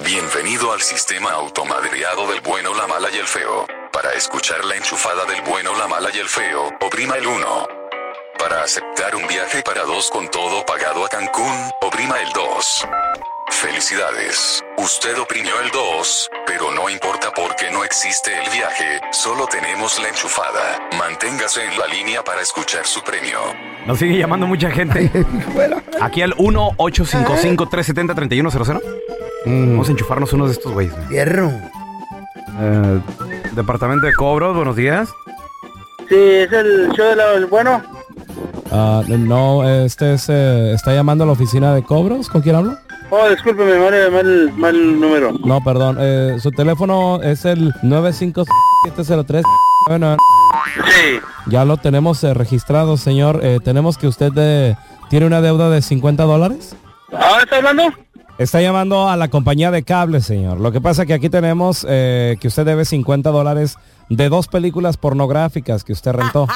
Bienvenido 0.06 0.73
al 0.73 0.82
sistema 0.82 1.32
automadreado 1.32 2.27
del 2.27 2.41
bueno, 2.41 2.75
la 2.75 2.86
mala 2.86 3.10
y 3.12 3.17
el 3.17 3.27
feo. 3.27 3.65
Para 3.91 4.13
escuchar 4.13 4.63
la 4.65 4.75
enchufada 4.75 5.25
del 5.25 5.41
bueno, 5.41 5.75
la 5.77 5.88
mala 5.88 6.10
y 6.13 6.19
el 6.19 6.30
feo, 6.30 6.69
oprima 6.82 7.15
el 7.15 7.25
1. 7.25 7.81
Para 8.41 8.63
aceptar 8.63 9.15
un 9.15 9.27
viaje 9.27 9.62
para 9.63 9.84
dos 9.84 10.10
con 10.10 10.27
todo 10.32 10.65
pagado 10.65 11.06
a 11.06 11.10
Cancún, 11.10 11.54
oprima 11.80 12.19
el 12.19 12.27
2. 12.34 12.88
Felicidades, 13.51 14.65
usted 14.80 15.15
oprimió 15.19 15.51
el 15.63 15.69
2, 15.69 16.30
pero 16.47 16.71
no 16.73 16.89
importa 16.89 17.30
porque 17.36 17.69
no 17.71 17.84
existe 17.84 18.32
el 18.32 18.49
viaje, 18.49 18.99
solo 19.12 19.45
tenemos 19.45 20.01
la 20.01 20.10
enchufada. 20.10 20.89
Manténgase 20.97 21.65
en 21.65 21.77
la 21.77 21.86
línea 21.86 22.23
para 22.23 22.41
escuchar 22.41 22.88
su 22.88 23.04
premio. 23.04 23.38
Nos 23.86 23.99
sigue 23.99 24.17
llamando 24.17 24.47
mucha 24.47 24.71
gente. 24.71 25.12
Aquí 26.01 26.23
al 26.23 26.34
1-855-370-3100. 26.34 28.82
Vamos 29.45 29.88
a 29.88 29.91
enchufarnos 29.91 30.34
uno 30.34 30.47
de 30.47 30.54
estos 30.54 30.71
güeyes. 30.71 30.95
Hierro. 31.12 31.51
Eh, 32.60 33.01
Departamento 33.51 34.08
de 34.08 34.13
Cobros, 34.13 34.56
buenos 34.56 34.75
días. 34.75 35.10
Sí, 36.10 36.17
es 36.17 36.51
el 36.51 36.89
show 36.93 37.06
del 37.06 37.19
del 37.19 37.45
bueno. 37.45 38.01
Ah, 38.72 39.04
no, 39.08 39.68
este 39.68 40.14
es, 40.14 40.28
eh, 40.30 40.74
está 40.74 40.94
llamando 40.94 41.24
a 41.24 41.28
la 41.28 41.34
oficina 41.34 41.74
de 41.76 41.84
cobros. 41.84 42.30
¿Con 42.30 42.42
quién 42.42 42.56
hablo? 42.56 42.78
Oh, 43.10 43.28
discúlpeme, 43.30 43.78
mal, 43.78 44.12
mal, 44.12 44.54
mal 44.56 45.00
número. 45.00 45.34
No, 45.44 45.62
perdón. 45.62 45.98
eh, 46.00 46.38
su 46.42 46.52
teléfono 46.52 47.22
es 47.22 47.44
el 47.44 47.74
95703. 47.84 49.44
Bueno, 49.88 50.16
Sí. 50.76 51.20
ya 51.48 51.66
lo 51.66 51.76
tenemos 51.78 52.24
eh, 52.24 52.34
registrado, 52.34 52.96
señor. 52.96 53.42
Eh, 53.44 53.60
tenemos 53.64 53.98
que 53.98 54.08
usted 54.08 54.32
eh, 54.38 54.76
tiene 55.10 55.26
una 55.26 55.42
deuda 55.42 55.70
de 55.70 55.82
50 55.82 56.24
dólares. 56.24 56.76
¿Ahora 57.12 57.44
está 57.44 57.58
hablando? 57.58 57.84
Está 58.38 58.62
llamando 58.62 59.08
a 59.08 59.17
la 59.17 59.28
compañía 59.28 59.72
de 59.72 59.84
cable, 59.84 60.22
señor. 60.22 60.60
Lo 60.60 60.72
que 60.72 60.82
pasa 60.82 61.06
que 61.06 61.13
aquí 61.13 61.30
tenemos 61.30 61.86
eh, 61.88 62.38
que 62.39 62.48
usted 62.48 62.65
debe 62.65 62.86
50 62.86 63.30
dólares 63.30 63.78
de 64.10 64.30
dos 64.30 64.48
películas 64.48 64.98
pornográficas 64.98 65.84
que 65.84 65.94
usted 65.94 66.12
rentó. 66.13 66.48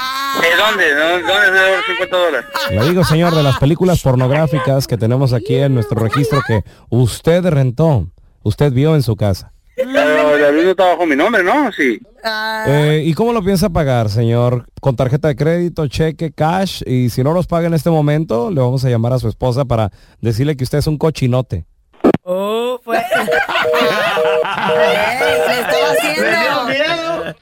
¿De 0.42 0.56
dónde? 0.58 0.96
¿Dónde 0.96 1.28
se 1.28 1.52
debe 1.52 1.78
los 1.78 1.86
50 1.86 2.18
dólares? 2.18 2.46
Le 2.72 2.90
digo, 2.90 3.04
señor, 3.04 3.36
de 3.36 3.44
las 3.44 3.58
películas 3.60 4.02
pornográficas 4.02 4.88
que 4.88 4.98
tenemos 4.98 5.32
aquí 5.32 5.56
en 5.56 5.74
nuestro 5.74 6.00
registro 6.00 6.42
que 6.46 6.64
usted 6.90 7.46
rentó, 7.46 8.08
usted 8.44 8.74
vio 8.74 8.96
en 8.96 9.04
su 9.04 9.16
casa. 9.16 9.55
Pero 9.76 10.36
el 10.36 10.46
avión 10.46 10.68
está 10.70 10.86
bajo 10.86 11.06
mi 11.06 11.16
nombre, 11.16 11.44
¿no? 11.44 11.72
Sí. 11.74 12.00
Eh, 12.68 13.04
¿Y 13.06 13.14
cómo 13.14 13.34
lo 13.34 13.44
piensa 13.44 13.70
pagar, 13.70 14.10
señor? 14.10 14.66
¿Con 14.82 14.96
tarjeta 14.96 15.28
de 15.28 15.36
crédito, 15.36 15.88
cheque, 15.88 16.32
cash? 16.32 16.82
Y 16.86 17.10
si 17.10 17.24
no 17.24 17.34
los 17.34 17.46
paga 17.48 17.68
en 17.68 17.74
este 17.74 17.90
momento, 17.90 18.50
le 18.52 18.62
vamos 18.62 18.86
a 18.86 18.90
llamar 18.90 19.14
a 19.14 19.20
su 19.20 19.28
esposa 19.28 19.66
para 19.66 19.92
decirle 20.22 20.56
que 20.56 20.64
usted 20.64 20.78
es 20.78 20.88
un 20.88 20.98
cochinote. 20.98 21.66
Oh, 22.24 22.80
fue. 22.84 22.98
Ey, 22.98 23.04
le 25.48 25.60
estaba 25.60 25.92
haciendo. 25.92 27.36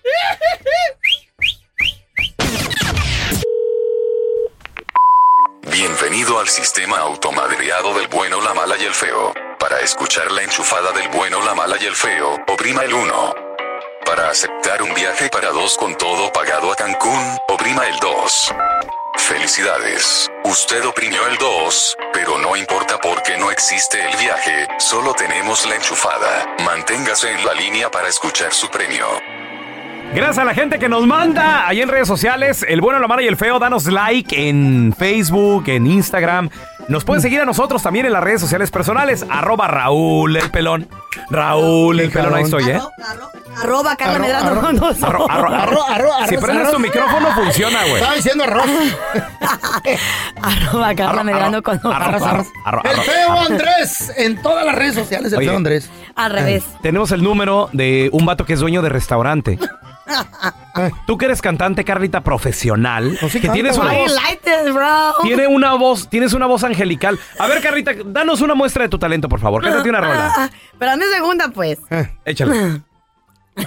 Bienvenido 5.71 6.39
al 6.39 6.47
sistema 6.47 6.97
automadreado 6.99 7.93
del 7.97 8.07
bueno, 8.07 8.41
la 8.41 8.53
mala 8.53 8.75
y 8.79 8.83
el 8.83 8.93
feo. 8.93 9.33
Para 9.63 9.79
escuchar 9.79 10.29
la 10.33 10.43
enchufada 10.43 10.91
del 10.91 11.07
bueno, 11.07 11.41
la 11.41 11.55
mala 11.55 11.77
y 11.79 11.85
el 11.85 11.95
feo, 11.95 12.33
oprima 12.51 12.83
el 12.83 12.93
1. 12.93 13.33
Para 14.05 14.29
aceptar 14.29 14.83
un 14.83 14.93
viaje 14.93 15.29
para 15.29 15.51
dos 15.51 15.77
con 15.77 15.95
todo 15.97 16.33
pagado 16.33 16.69
a 16.69 16.75
Cancún, 16.75 17.37
oprima 17.47 17.87
el 17.87 17.95
2. 17.99 18.53
Felicidades. 19.19 20.29
Usted 20.43 20.85
oprimió 20.85 21.25
el 21.27 21.37
2, 21.37 21.97
pero 22.11 22.37
no 22.39 22.57
importa 22.57 22.99
porque 23.01 23.37
no 23.37 23.51
existe 23.51 24.05
el 24.05 24.17
viaje, 24.17 24.67
solo 24.79 25.13
tenemos 25.13 25.65
la 25.65 25.75
enchufada. 25.75 26.45
Manténgase 26.65 27.31
en 27.31 27.45
la 27.45 27.53
línea 27.53 27.89
para 27.89 28.09
escuchar 28.09 28.53
su 28.53 28.67
premio. 28.69 29.07
Gracias 30.13 30.37
a 30.37 30.45
la 30.45 30.53
gente 30.53 30.77
que 30.77 30.87
nos 30.87 31.07
manda 31.07 31.67
ahí 31.67 31.81
en 31.81 31.89
redes 31.89 32.07
sociales, 32.07 32.63
el 32.67 32.81
bueno, 32.81 32.99
la 32.99 33.07
mala 33.07 33.23
y 33.23 33.27
el 33.27 33.35
feo. 33.35 33.57
Danos 33.57 33.87
like 33.87 34.47
en 34.47 34.93
Facebook, 34.95 35.63
en 35.69 35.87
Instagram. 35.87 36.51
Nos 36.89 37.03
pueden 37.05 37.21
seguir 37.21 37.39
a 37.41 37.45
nosotros 37.45 37.81
también 37.81 38.05
en 38.05 38.13
las 38.13 38.23
redes 38.23 38.41
sociales 38.41 38.69
personales. 38.71 39.25
Arroba 39.29 39.67
Raúl 39.67 40.35
el 40.35 40.49
pelón. 40.51 40.87
Raúl 41.29 41.99
el 41.99 42.11
pelón, 42.11 42.33
ahí 42.35 42.43
estoy, 42.43 42.69
¿eh? 42.69 42.79
Arroba 43.61 43.95
Carla 43.95 44.19
Medrano. 44.19 44.49
Arro- 44.51 45.27
arro- 45.27 45.27
arro- 45.27 45.85
arro- 45.87 46.27
si 46.27 46.35
arroz, 46.35 46.43
prendes 46.45 46.71
tu 46.71 46.79
micrófono 46.79 47.31
funciona, 47.35 47.79
güey. 47.83 47.95
Estaba 47.95 48.15
diciendo 48.15 48.43
arroz. 48.43 48.65
Arroba 50.41 50.95
Carla 50.95 51.23
Medrano 51.23 51.61
con. 51.61 51.79
Arroz, 51.83 52.21
arroz, 52.23 52.47
arroz, 52.65 52.83
El 52.85 52.97
feo 53.01 53.31
Andrés 53.39 54.11
en 54.17 54.41
todas 54.41 54.65
las 54.65 54.75
redes 54.75 54.95
sociales, 54.95 55.31
el 55.31 55.37
Oye. 55.39 55.47
feo 55.47 55.57
Andrés. 55.57 55.89
Al 56.15 56.31
revés. 56.31 56.63
Tenemos 56.81 57.11
el 57.11 57.23
número 57.23 57.69
de 57.73 58.09
un 58.11 58.25
vato 58.25 58.45
que 58.45 58.53
es 58.53 58.59
dueño 58.59 58.81
de 58.81 58.89
restaurante. 58.89 59.59
Tú 61.05 61.17
que 61.17 61.25
eres 61.25 61.41
cantante, 61.41 61.83
Carlita, 61.83 62.21
profesional, 62.21 63.17
que 63.19 63.49
tienes 63.49 63.77
una 63.77 63.93
voz, 63.93 64.11
like 64.11 64.41
this, 64.43 64.73
bro. 64.73 65.13
tiene 65.23 65.47
una 65.47 65.73
voz, 65.73 66.09
tienes 66.09 66.33
una 66.33 66.45
voz 66.45 66.63
angelical. 66.63 67.19
A 67.39 67.47
ver, 67.47 67.61
Carlita, 67.61 67.91
danos 68.05 68.41
una 68.41 68.55
muestra 68.55 68.83
de 68.83 68.89
tu 68.89 68.97
talento, 68.97 69.29
por 69.29 69.39
favor. 69.39 69.63
Cántate 69.63 69.89
una 69.89 70.01
rola. 70.01 70.33
Ah, 70.35 70.49
un 70.95 71.01
segundo, 71.13 71.51
pues. 71.51 71.79
Échale. 72.25 72.81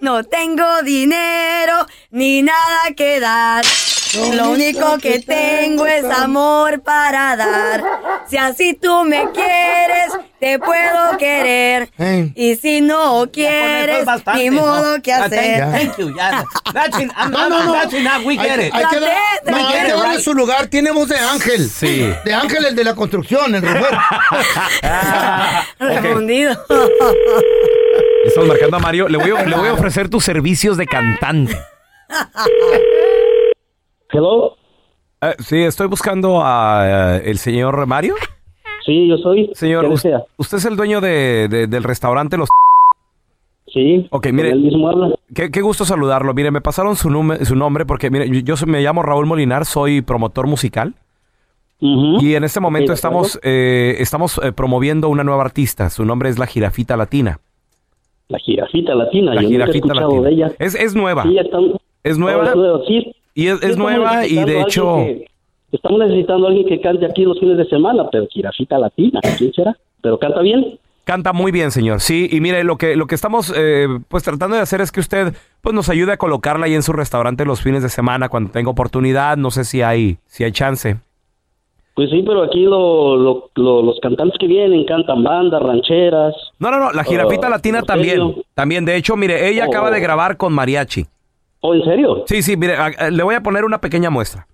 No 0.00 0.22
tengo 0.22 0.82
dinero 0.82 1.86
ni 2.10 2.42
nada 2.42 2.92
que 2.94 3.20
dar. 3.20 3.64
Lo 4.34 4.50
único 4.50 4.98
que 4.98 5.18
tengo 5.20 5.86
es 5.86 6.04
amor 6.04 6.80
para 6.82 7.36
dar. 7.36 7.82
Si 8.26 8.38
así 8.38 8.72
tú 8.72 9.04
me 9.04 9.30
quieres, 9.32 10.10
te 10.40 10.58
puedo 10.58 11.16
querer. 11.18 11.90
Y 12.34 12.56
si 12.56 12.80
no 12.80 13.28
quieres, 13.30 14.06
ni 14.34 14.50
modo 14.50 15.02
que 15.02 15.12
hacer. 15.12 15.62
No, 17.30 17.48
no, 17.50 17.64
no. 17.64 17.74
Hay, 17.74 17.88
hay 18.72 18.86
que, 18.86 19.00
dar- 19.00 19.10
no, 19.46 19.56
hay 19.56 19.64
que 19.84 19.92
darle 19.92 20.20
su 20.20 20.32
lugar. 20.32 20.68
Tiene 20.68 20.90
voz 20.90 21.08
de 21.08 21.18
ángel. 21.18 21.68
Sí. 21.68 22.10
De 22.24 22.32
ángel, 22.32 22.64
el 22.64 22.74
de 22.74 22.84
la 22.84 22.94
construcción, 22.94 23.54
el 23.54 23.62
Roberto. 23.62 23.98
Respondido. 25.78 26.52
Estamos 28.26 28.48
marcando 28.48 28.76
a 28.78 28.80
Mario. 28.80 29.08
Le 29.08 29.18
voy 29.18 29.30
a, 29.32 29.44
le 29.44 29.54
voy 29.56 29.68
a 29.68 29.72
ofrecer 29.74 30.08
tus 30.08 30.24
servicios 30.24 30.76
de 30.78 30.86
cantante. 30.86 31.58
Hello. 34.14 34.56
Eh, 35.20 35.34
sí, 35.40 35.58
estoy 35.62 35.86
buscando 35.88 36.40
a 36.42 37.16
eh, 37.18 37.30
el 37.30 37.38
señor 37.38 37.86
Mario. 37.86 38.14
Sí, 38.86 39.08
yo 39.08 39.16
soy. 39.18 39.50
Señor, 39.54 39.86
¿Qué 39.86 39.92
us- 39.94 40.02
desea? 40.02 40.22
usted 40.36 40.58
es 40.58 40.64
el 40.66 40.76
dueño 40.76 41.00
de, 41.00 41.48
de- 41.48 41.66
del 41.66 41.82
restaurante 41.82 42.36
Los... 42.36 42.48
Sí. 43.66 44.06
Ok, 44.10 44.26
mire. 44.32 44.50
Él 44.50 44.60
mismo 44.60 44.88
habla. 44.88 45.14
Qué, 45.34 45.50
qué 45.50 45.60
gusto 45.62 45.84
saludarlo. 45.84 46.32
Mire, 46.34 46.50
me 46.52 46.60
pasaron 46.60 46.94
su, 46.94 47.08
su 47.44 47.56
nombre 47.56 47.84
porque, 47.86 48.08
mire, 48.10 48.28
yo, 48.44 48.54
me 48.66 48.82
llamo 48.82 49.02
Raúl 49.02 49.26
Molinar, 49.26 49.64
soy 49.64 50.00
promotor 50.02 50.46
musical. 50.46 50.94
Y 51.80 52.34
en 52.34 52.44
este 52.44 52.60
momento 52.60 52.94
estamos, 52.94 53.38
eh, 53.42 53.96
estamos 53.98 54.40
eh, 54.42 54.52
promoviendo 54.52 55.10
una 55.10 55.22
nueva 55.22 55.42
artista. 55.42 55.90
Su 55.90 56.04
nombre 56.06 56.30
es 56.30 56.38
La 56.38 56.46
Jirafita 56.46 56.96
Latina. 56.96 57.40
La 58.28 58.38
jirafita 58.38 58.94
latina. 58.94 59.34
La 59.34 59.42
yo 59.42 59.48
nunca 59.50 59.64
he 59.64 59.72
Jirafita 59.72 59.86
escuchado 59.88 60.08
Latina. 60.08 60.28
de 60.28 60.34
ella. 60.34 60.52
Es, 60.58 60.74
es 60.76 60.94
nueva. 60.94 61.24
Sí, 61.24 61.36
estamos- 61.36 61.76
Es 62.02 62.16
nueva. 62.16 62.44
Es 62.48 62.56
nueva, 62.56 62.80
sí. 62.86 63.14
Y 63.34 63.48
es, 63.48 63.62
es 63.62 63.76
nueva 63.76 64.26
y 64.26 64.36
de 64.44 64.60
hecho... 64.60 64.96
que- 64.96 65.26
estamos 65.72 65.98
necesitando 65.98 66.46
a 66.46 66.50
alguien 66.50 66.68
que 66.68 66.80
cante 66.80 67.04
aquí 67.04 67.24
los 67.24 67.38
fines 67.40 67.56
de 67.56 67.64
semana, 67.66 68.08
pero 68.10 68.26
jirafita 68.30 68.78
latina. 68.78 69.20
¿Quién 69.38 69.52
será? 69.52 69.76
¿Pero 70.02 70.18
canta 70.18 70.40
bien? 70.40 70.78
Canta 71.02 71.32
muy 71.32 71.50
bien, 71.52 71.70
señor. 71.72 72.00
Sí, 72.00 72.28
y 72.30 72.40
mire, 72.40 72.62
lo 72.64 72.78
que, 72.78 72.94
lo 72.96 73.06
que 73.06 73.14
estamos 73.14 73.52
eh, 73.56 73.88
pues 74.08 74.22
tratando 74.22 74.54
de 74.56 74.62
hacer 74.62 74.80
es 74.80 74.90
que 74.92 75.00
usted 75.00 75.34
pues 75.60 75.74
nos 75.74 75.88
ayude 75.90 76.12
a 76.12 76.16
colocarla 76.16 76.66
ahí 76.66 76.74
en 76.74 76.82
su 76.82 76.92
restaurante 76.92 77.44
los 77.44 77.60
fines 77.60 77.82
de 77.82 77.88
semana 77.88 78.28
cuando 78.28 78.50
tenga 78.52 78.70
oportunidad. 78.70 79.36
No 79.36 79.50
sé 79.50 79.64
si 79.64 79.82
hay, 79.82 80.16
si 80.26 80.44
hay 80.44 80.52
chance. 80.52 80.96
Pues 81.94 82.10
sí, 82.10 82.22
pero 82.26 82.42
aquí 82.44 82.62
lo, 82.64 83.16
lo- 83.16 83.50
lo- 83.56 83.82
los 83.82 83.98
cantantes 84.00 84.36
que 84.38 84.46
vienen 84.46 84.84
cantan 84.84 85.22
bandas, 85.22 85.62
rancheras. 85.62 86.34
No, 86.58 86.70
no, 86.70 86.78
no, 86.80 86.90
la 86.92 87.04
jirafita 87.04 87.48
Oh, 87.48 87.50
latina 87.50 87.80
¿en 87.80 87.84
también. 87.84 88.34
También, 88.54 88.84
de 88.84 88.96
hecho, 88.96 89.16
mire, 89.16 89.48
ella 89.48 89.64
Oh. 89.66 89.68
acaba 89.70 89.90
de 89.90 90.00
grabar 90.00 90.36
con 90.36 90.52
mariachi. 90.52 91.06
¿Oh, 91.66 91.74
en 91.74 91.82
serio? 91.82 92.24
Sí, 92.28 92.42
sí, 92.42 92.58
mire, 92.58 92.76
a- 92.76 92.90
a- 92.98 93.08
le 93.10 93.22
voy 93.22 93.34
a 93.34 93.40
poner 93.42 93.64
una 93.64 93.80
pequeña 93.80 94.10
muestra. 94.10 94.46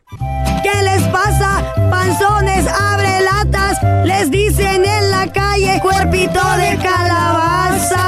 ¿Qué 0.62 0.83
les 0.85 1.03
pasa? 1.09 1.75
Panzones, 1.90 2.68
abre 2.68 3.20
latas. 3.23 3.79
Les 4.07 4.31
dicen 4.31 4.85
en 4.85 5.11
la 5.11 5.27
calle, 5.33 5.81
cuerpito 5.83 6.40
de 6.57 6.79
calabaza. 6.81 8.07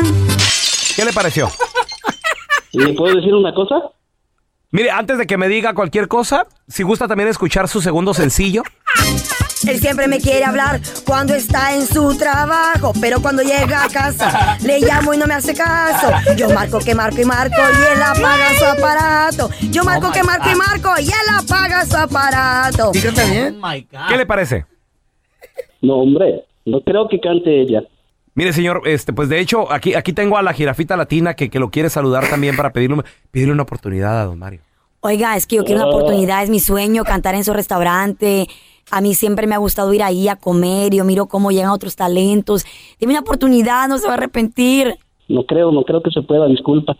¿Qué 0.94 1.04
le 1.04 1.12
pareció? 1.12 1.48
¿Le 2.72 2.92
puedo 2.92 3.16
decir 3.16 3.34
una 3.34 3.52
cosa? 3.52 3.82
Mire, 4.70 4.92
antes 4.92 5.18
de 5.18 5.26
que 5.26 5.36
me 5.36 5.48
diga 5.48 5.74
cualquier 5.74 6.06
cosa, 6.06 6.46
si 6.68 6.84
gusta 6.84 7.08
también 7.08 7.28
escuchar 7.28 7.66
su 7.66 7.80
segundo 7.80 8.14
sencillo. 8.14 8.62
Él 9.66 9.80
siempre 9.80 10.08
me 10.08 10.18
quiere 10.18 10.44
hablar 10.44 10.80
cuando 11.06 11.34
está 11.34 11.74
en 11.74 11.86
su 11.86 12.16
trabajo, 12.16 12.92
pero 13.00 13.20
cuando 13.22 13.42
llega 13.42 13.84
a 13.84 13.88
casa 13.88 14.58
le 14.64 14.80
llamo 14.80 15.14
y 15.14 15.18
no 15.18 15.26
me 15.26 15.34
hace 15.34 15.54
caso. 15.54 16.08
Yo 16.36 16.50
marco 16.50 16.78
que 16.78 16.94
marco 16.94 17.20
y 17.20 17.24
marco 17.24 17.56
y 17.56 17.96
él 17.96 18.02
apaga 18.02 18.54
su 18.58 18.64
aparato. 18.64 19.50
Yo 19.70 19.84
marco 19.84 20.12
que 20.12 20.22
marco 20.22 20.48
y 20.50 20.54
marco 20.54 20.90
y 21.00 21.04
él 21.04 21.28
apaga 21.38 21.84
su 21.86 21.96
aparato. 21.96 22.92
Fíjate 22.92 23.30
bien. 23.30 23.60
¿Qué 24.08 24.16
le 24.16 24.26
parece? 24.26 24.66
No, 25.80 25.96
hombre, 25.96 26.44
no 26.64 26.80
creo 26.80 27.08
que 27.08 27.20
cante 27.20 27.62
ella. 27.62 27.82
Mire, 28.34 28.52
señor, 28.52 28.82
este, 28.86 29.12
pues 29.12 29.28
de 29.28 29.38
hecho, 29.38 29.70
aquí, 29.70 29.94
aquí 29.94 30.12
tengo 30.12 30.36
a 30.36 30.42
la 30.42 30.52
jirafita 30.52 30.96
latina 30.96 31.34
que, 31.34 31.48
que 31.50 31.60
lo 31.60 31.70
quiere 31.70 31.88
saludar 31.88 32.28
también 32.28 32.56
para 32.56 32.72
pedirle, 32.72 33.02
pedirle 33.30 33.52
una 33.52 33.62
oportunidad 33.62 34.20
a 34.20 34.24
don 34.24 34.38
Mario. 34.38 34.60
Oiga, 35.00 35.36
es 35.36 35.46
que 35.46 35.56
yo 35.56 35.64
quiero 35.64 35.82
una 35.82 35.90
oportunidad, 35.90 36.42
es 36.42 36.50
mi 36.50 36.60
sueño 36.60 37.04
cantar 37.04 37.34
en 37.34 37.44
su 37.44 37.52
restaurante. 37.52 38.48
A 38.90 39.00
mí 39.00 39.14
siempre 39.14 39.46
me 39.46 39.54
ha 39.54 39.58
gustado 39.58 39.92
ir 39.94 40.02
ahí 40.02 40.28
a 40.28 40.36
comer, 40.36 40.92
yo 40.94 41.04
miro 41.04 41.26
cómo 41.26 41.50
llegan 41.50 41.70
otros 41.70 41.96
talentos. 41.96 42.64
Dime 43.00 43.12
una 43.14 43.20
oportunidad, 43.20 43.88
no 43.88 43.98
se 43.98 44.06
va 44.06 44.12
a 44.14 44.16
arrepentir. 44.16 44.98
No 45.28 45.44
creo, 45.44 45.72
no 45.72 45.82
creo 45.84 46.02
que 46.02 46.10
se 46.10 46.20
pueda, 46.22 46.46
disculpa. 46.46 46.94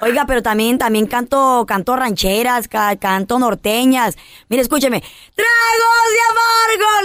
Oiga, 0.00 0.24
pero 0.26 0.42
también, 0.42 0.76
también 0.76 1.06
canto, 1.06 1.64
canto 1.68 1.94
rancheras, 1.94 2.66
ca- 2.66 2.96
canto 2.96 3.38
norteñas. 3.38 4.16
Mire, 4.48 4.60
escúcheme. 4.62 5.00
Tragos 5.34 6.08
de 6.10 6.20
amargo 6.30 7.02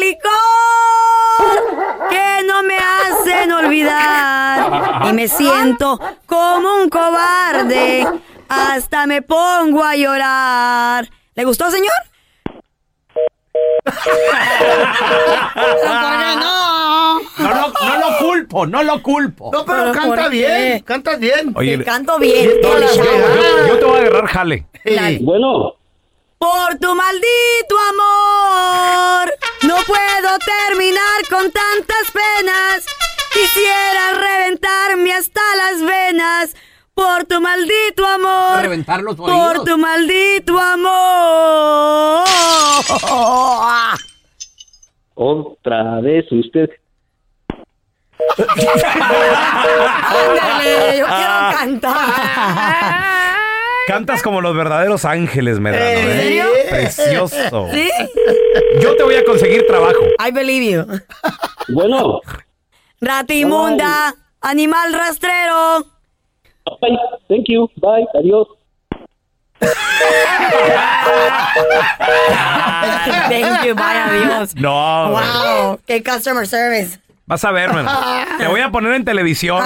licor 1.40 2.10
que 2.10 2.44
no 2.48 2.64
me 2.64 2.76
hacen 2.78 3.52
olvidar. 3.52 5.08
Y 5.10 5.14
me 5.14 5.28
siento 5.28 6.00
como 6.26 6.82
un 6.82 6.90
cobarde. 6.90 8.08
Hasta 8.50 9.06
me 9.06 9.22
pongo 9.22 9.84
a 9.84 9.96
llorar. 9.96 11.08
¿Le 11.36 11.46
gustó, 11.46 11.70
señor? 11.70 11.92
No? 16.40 17.20
No 17.38 17.50
lo, 17.54 17.74
no 17.86 17.98
lo 18.00 18.18
culpo, 18.18 18.66
no 18.68 18.84
lo 18.84 19.02
culpo. 19.02 19.50
No, 19.54 19.66
pero 19.66 19.92
canta 19.92 20.28
bien, 20.30 20.80
cantas 20.84 21.20
bien. 21.20 21.54
Oye, 21.56 21.84
canto 21.84 22.18
bien. 22.20 22.50
No, 22.62 22.80
yo, 22.80 22.88
yo- 22.96 23.68
yo 23.68 23.80
te 23.80 23.86
voy 23.86 23.98
a 23.98 24.02
agarrar 24.02 24.28
jale. 24.28 24.66
Bueno, 25.22 25.76
Por 26.38 26.78
tu 26.80 26.96
maldito 26.96 27.76
amor, 27.90 29.34
no 29.64 29.76
puedo 29.86 30.38
terminar 30.68 31.28
con 31.30 31.52
tantas 31.52 32.12
penas. 32.14 32.86
Quisiera 33.34 34.14
reventarme 34.14 35.14
hasta 35.14 35.42
las 35.58 35.82
venas. 35.82 36.56
Por 37.00 37.24
tu 37.24 37.40
maldito 37.40 38.06
amor. 38.06 38.62
Reventar 38.62 39.02
los 39.02 39.16
Por 39.16 39.64
tu 39.64 39.78
maldito 39.78 40.60
amor. 40.60 42.28
otra 45.14 46.02
vez 46.02 46.30
usted. 46.30 46.70
Ándale, 50.08 50.98
yo 50.98 51.06
quiero 51.06 51.58
cantar. 51.58 51.96
Cantas 53.88 54.22
como 54.22 54.42
los 54.42 54.54
verdaderos 54.54 55.06
ángeles, 55.06 55.58
Medrano. 55.58 55.86
¿En 55.86 56.10
¿eh? 56.10 56.44
Precioso. 56.70 57.70
¿Sí? 57.72 57.90
Yo 58.82 58.98
te 58.98 59.04
voy 59.04 59.16
a 59.16 59.24
conseguir 59.24 59.66
trabajo. 59.68 60.04
I 60.20 60.32
believe 60.32 60.70
you. 60.70 60.86
Bueno. 61.70 62.20
Rata 63.00 63.34
inmunda, 63.34 64.14
animal 64.42 64.92
rastrero. 64.94 65.99
Bye, 66.82 66.98
thank 67.28 67.48
you, 67.48 67.68
bye, 67.82 68.06
adiós. 68.16 68.46
Thank 73.30 73.66
you, 73.66 73.76
vaya 73.76 74.10
Dios. 74.10 74.56
No. 74.56 75.12
Wow, 75.12 75.80
qué 75.86 76.04
customer 76.04 76.46
service. 76.46 76.98
Vas 77.30 77.46
a 77.46 77.52
ver. 77.52 77.70
Te 78.40 78.48
voy 78.48 78.60
a 78.62 78.72
poner 78.72 78.94
en 78.94 79.06
televisión. 79.06 79.64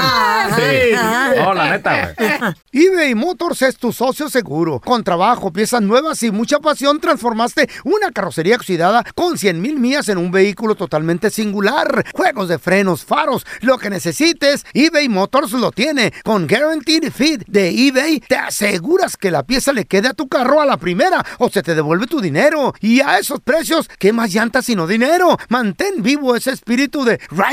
Sí. 0.53 0.91
No, 1.37 1.53
la 1.53 1.71
neta, 1.71 2.13
güey. 2.17 2.53
eBay 2.73 3.15
Motors 3.15 3.61
es 3.61 3.77
tu 3.77 3.93
socio 3.93 4.29
seguro. 4.29 4.81
Con 4.81 5.01
trabajo, 5.05 5.53
piezas 5.53 5.81
nuevas 5.81 6.21
y 6.23 6.31
mucha 6.31 6.59
pasión, 6.59 6.99
transformaste 6.99 7.69
una 7.85 8.11
carrocería 8.11 8.57
oxidada 8.57 9.05
con 9.15 9.37
100 9.37 9.61
mil 9.61 9.79
millas 9.79 10.09
en 10.09 10.17
un 10.17 10.29
vehículo 10.29 10.75
totalmente 10.75 11.29
singular. 11.29 12.05
Juegos 12.13 12.49
de 12.49 12.59
frenos, 12.59 13.05
faros, 13.05 13.45
lo 13.61 13.77
que 13.77 13.89
necesites, 13.89 14.65
eBay 14.73 15.07
Motors 15.07 15.53
lo 15.53 15.71
tiene. 15.71 16.11
Con 16.25 16.47
Guaranteed 16.47 17.13
Fit 17.13 17.45
de 17.47 17.69
eBay, 17.69 18.19
te 18.19 18.35
aseguras 18.35 19.15
que 19.15 19.31
la 19.31 19.43
pieza 19.43 19.71
le 19.71 19.85
quede 19.85 20.09
a 20.09 20.13
tu 20.13 20.27
carro 20.27 20.59
a 20.59 20.65
la 20.65 20.75
primera 20.75 21.25
o 21.39 21.49
se 21.49 21.63
te 21.63 21.75
devuelve 21.75 22.07
tu 22.07 22.19
dinero. 22.19 22.73
Y 22.81 22.99
a 22.99 23.19
esos 23.19 23.39
precios, 23.39 23.89
¿qué 23.99 24.11
más 24.11 24.33
llantas 24.33 24.65
sino 24.65 24.85
dinero? 24.85 25.37
Mantén 25.47 26.03
vivo 26.03 26.35
ese 26.35 26.51
espíritu 26.51 27.05
de 27.05 27.21
Ride 27.31 27.52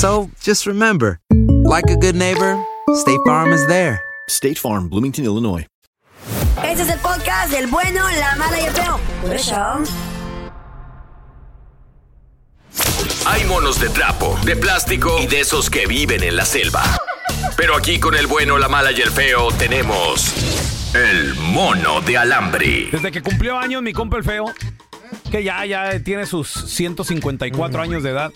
So 0.00 0.30
just 0.40 0.64
remember, 0.64 1.20
like 1.68 1.90
a 1.90 1.94
good 1.94 2.14
neighbor, 2.16 2.56
State 2.94 3.20
Farm 3.26 3.52
is 3.52 3.66
there. 3.66 4.02
State 4.30 4.56
Farm, 4.56 4.88
Bloomington, 4.88 5.26
Illinois. 5.26 5.66
Este 6.64 6.84
es 6.84 6.88
el 6.88 6.98
podcast 7.00 7.52
del 7.52 7.66
bueno, 7.66 8.08
la 8.18 8.34
mala 8.36 8.58
y 8.58 8.64
el 8.64 8.72
feo. 8.72 8.98
Por 9.20 9.34
eso. 9.34 9.54
Hay 13.26 13.44
monos 13.44 13.78
de 13.78 13.90
trapo, 13.90 14.38
de 14.42 14.56
plástico 14.56 15.18
y 15.20 15.26
de 15.26 15.40
esos 15.40 15.68
que 15.68 15.86
viven 15.86 16.22
en 16.22 16.34
la 16.34 16.46
selva. 16.46 16.82
Pero 17.58 17.76
aquí 17.76 18.00
con 18.00 18.14
el 18.14 18.26
bueno, 18.26 18.56
la 18.56 18.70
mala 18.70 18.92
y 18.92 19.02
el 19.02 19.10
feo 19.10 19.52
tenemos 19.52 20.32
el 20.94 21.34
mono 21.34 22.00
de 22.00 22.16
alambre. 22.16 22.88
Desde 22.90 23.12
que 23.12 23.20
cumplió 23.20 23.58
años 23.58 23.82
mi 23.82 23.92
compa 23.92 24.16
el 24.16 24.24
feo, 24.24 24.46
que 25.30 25.44
ya, 25.44 25.66
ya 25.66 26.02
tiene 26.02 26.24
sus 26.24 26.48
154 26.48 27.82
años 27.82 28.02
de 28.02 28.08
edad. 28.12 28.32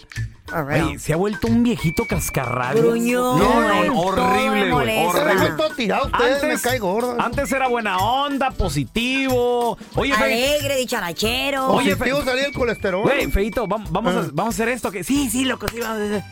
Se 0.99 1.13
ha 1.13 1.17
vuelto 1.17 1.49
un 1.49 1.63
viejito 1.63 2.07
cascarrabio. 2.07 2.83
Gruñón, 2.83 3.39
No, 3.39 3.61
no, 3.61 3.75
güey, 3.77 3.89
no, 3.89 4.01
horrible, 4.01 4.51
me 4.51 4.61
güey. 4.61 4.71
molesta. 4.71 5.23
Horrible. 5.23 5.51
Todo 5.57 5.71
tirado, 5.75 6.07
ustedes 6.07 6.43
me 6.45 6.59
cae 6.61 6.79
gordo. 6.79 7.17
Antes 7.21 7.51
era 7.53 7.69
buena 7.69 7.99
onda, 7.99 8.51
positivo. 8.51 9.77
Oye, 9.95 10.15
Fe- 10.15 10.25
Alegre, 10.25 10.77
dicharachero. 10.77 11.69
Oye, 11.73 11.97
Positivo 11.97 12.21
Fe- 12.21 12.25
salía 12.31 12.47
el 12.47 12.53
colesterol. 12.53 13.03
Güey, 13.03 13.31
feito, 13.31 13.67
vam- 13.67 13.87
vamos, 13.91 14.15
Ah. 14.15 14.19
a, 14.21 14.31
vamos 14.33 14.55
a 14.55 14.57
hacer 14.57 14.69
esto. 14.69 14.91
que 14.91 15.05
Sí, 15.05 15.29
sí, 15.31 15.45
loco, 15.45 15.67
sí, 15.69 15.81
vamos 15.81 15.99
a 15.99 16.05
hacer. 16.05 16.23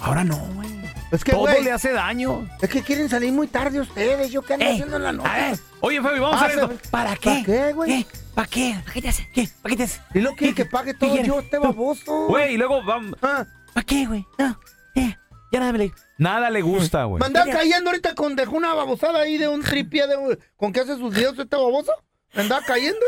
Ahora 0.00 0.24
no, 0.24 0.36
güey. 0.54 0.68
Es 1.12 1.22
que, 1.22 1.30
Todo 1.32 1.42
güey, 1.42 1.62
le 1.62 1.70
hace 1.70 1.92
daño. 1.92 2.48
Es 2.60 2.68
que 2.68 2.82
quieren 2.82 3.08
salir 3.08 3.32
muy 3.32 3.46
tarde 3.46 3.80
ustedes. 3.80 4.30
¿Yo 4.32 4.42
qué 4.42 4.54
ando 4.54 4.66
haciendo 4.66 4.96
en 4.96 5.02
la 5.04 5.12
noche? 5.12 5.28
A 5.28 5.34
ver, 5.50 5.58
oye, 5.80 6.02
Fabi, 6.02 6.18
vamos 6.18 6.42
a 6.42 6.46
hacer 6.46 6.58
Ah, 6.58 6.62
esto. 6.72 6.90
¿Para 6.90 7.16
qué? 7.16 7.30
¿Para 7.30 7.44
qué, 7.44 7.72
güey? 7.72 8.06
¿Para 8.34 8.48
qué? 8.48 8.76
¿Para 8.82 8.92
qué 8.94 9.02
te 9.02 9.08
hace? 9.08 9.28
¿Qué? 9.32 9.48
¿Para 9.62 9.70
qué 9.72 9.76
te 9.76 9.82
hace? 9.84 10.00
Y 10.12 10.20
lo 10.20 10.34
quiere 10.34 10.54
que 10.54 10.64
pague 10.64 10.92
todo 10.94 11.10
quieres? 11.10 11.28
yo, 11.28 11.38
este 11.38 11.58
baboso. 11.58 12.26
Güey, 12.26 12.54
y 12.54 12.56
luego 12.56 12.82
vamos. 12.84 13.16
Ah. 13.22 13.44
¿Para 13.74 13.84
qué, 13.84 14.06
güey? 14.06 14.26
No, 14.38 14.58
eh, 14.94 15.16
ya 15.52 15.60
nada 15.60 15.72
le, 15.72 15.92
nada 16.18 16.50
le 16.50 16.62
gusta, 16.62 17.04
güey. 17.04 17.20
Me 17.20 17.26
andaba 17.26 17.50
cayendo 17.50 17.90
ahorita 17.90 18.14
con 18.14 18.36
dejó 18.36 18.56
una 18.56 18.72
babosada 18.74 19.20
ahí 19.20 19.36
de 19.36 19.48
un 19.48 19.62
tripié 19.62 20.06
de 20.06 20.38
con 20.56 20.72
que 20.72 20.80
hace 20.80 20.96
sus 20.96 21.12
videos 21.14 21.38
este 21.38 21.56
baboso. 21.56 21.92
Me 22.34 22.42
andaba 22.42 22.62
cayendo. 22.64 23.00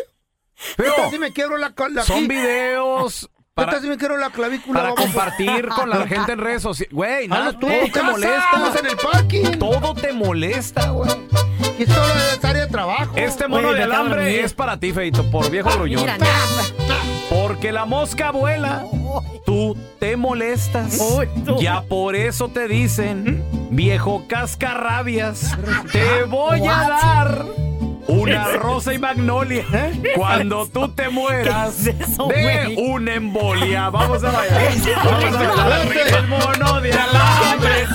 Pero 0.76 0.90
Esta 0.90 1.10
sí 1.10 1.18
me 1.18 1.32
quiebro 1.32 1.56
la, 1.58 1.72
la 1.90 2.02
Son 2.02 2.16
aquí. 2.18 2.28
videos 2.28 3.28
para, 3.54 3.72
Esta 3.72 3.82
sí 3.82 3.88
me 3.88 3.96
quiebro 3.98 4.16
la 4.16 4.30
clavícula. 4.30 4.80
para 4.80 4.94
baboso. 4.94 5.04
compartir 5.12 5.68
con 5.68 5.88
la 5.90 6.06
gente 6.06 6.32
en 6.32 6.38
redes 6.38 6.62
sociales. 6.62 6.94
Güey, 6.94 7.28
nada, 7.28 7.46
Hazlo 7.48 7.58
tú 7.60 7.66
todo 7.68 7.80
te 7.84 7.90
casa, 7.90 8.10
molesta. 8.10 8.78
en 8.80 8.86
el 8.86 8.96
parking. 8.96 9.58
Todo 9.58 9.94
te 9.94 10.12
molesta, 10.12 10.90
güey. 10.90 11.10
Y 11.78 11.82
esto 11.82 11.94
es 12.32 12.44
área 12.44 12.64
de 12.66 12.70
trabajo. 12.72 13.12
Este 13.16 13.46
mono 13.48 13.68
Güey, 13.68 13.80
de 13.80 13.86
me 13.86 13.94
alambre 13.94 14.40
es 14.44 14.54
para 14.54 14.78
ti, 14.80 14.92
Feito, 14.92 15.30
por 15.30 15.50
viejo 15.50 15.70
gruñón. 15.70 16.00
Mira, 16.02 16.16
nada. 16.18 16.32
Porque 17.36 17.70
la 17.70 17.84
mosca 17.84 18.30
vuela, 18.30 18.84
tú 19.44 19.76
te 19.98 20.16
molestas. 20.16 20.98
Ya 21.60 21.82
por 21.82 22.16
eso 22.16 22.48
te 22.48 22.66
dicen, 22.66 23.44
viejo 23.70 24.24
cascarrabias, 24.26 25.56
te 25.92 26.24
voy 26.24 26.66
a 26.66 26.88
dar 26.88 27.44
una 28.08 28.48
rosa 28.56 28.94
y 28.94 28.98
magnolia 28.98 29.64
cuando 30.14 30.66
tú 30.66 30.88
te 30.88 31.08
mueras 31.10 31.74
¿Qué 31.84 31.90
es 31.90 32.08
eso, 32.10 32.28
de 32.28 32.74
una 32.78 33.14
embolia. 33.14 33.90
Vamos 33.90 34.24
a 34.24 34.30
bailar. 34.30 34.72
Vamos 35.04 35.34
a 35.34 35.54
bailar. 35.54 35.88
El 36.18 36.28
mono 36.28 36.80
de 36.80 36.92
alambre. 36.92 37.86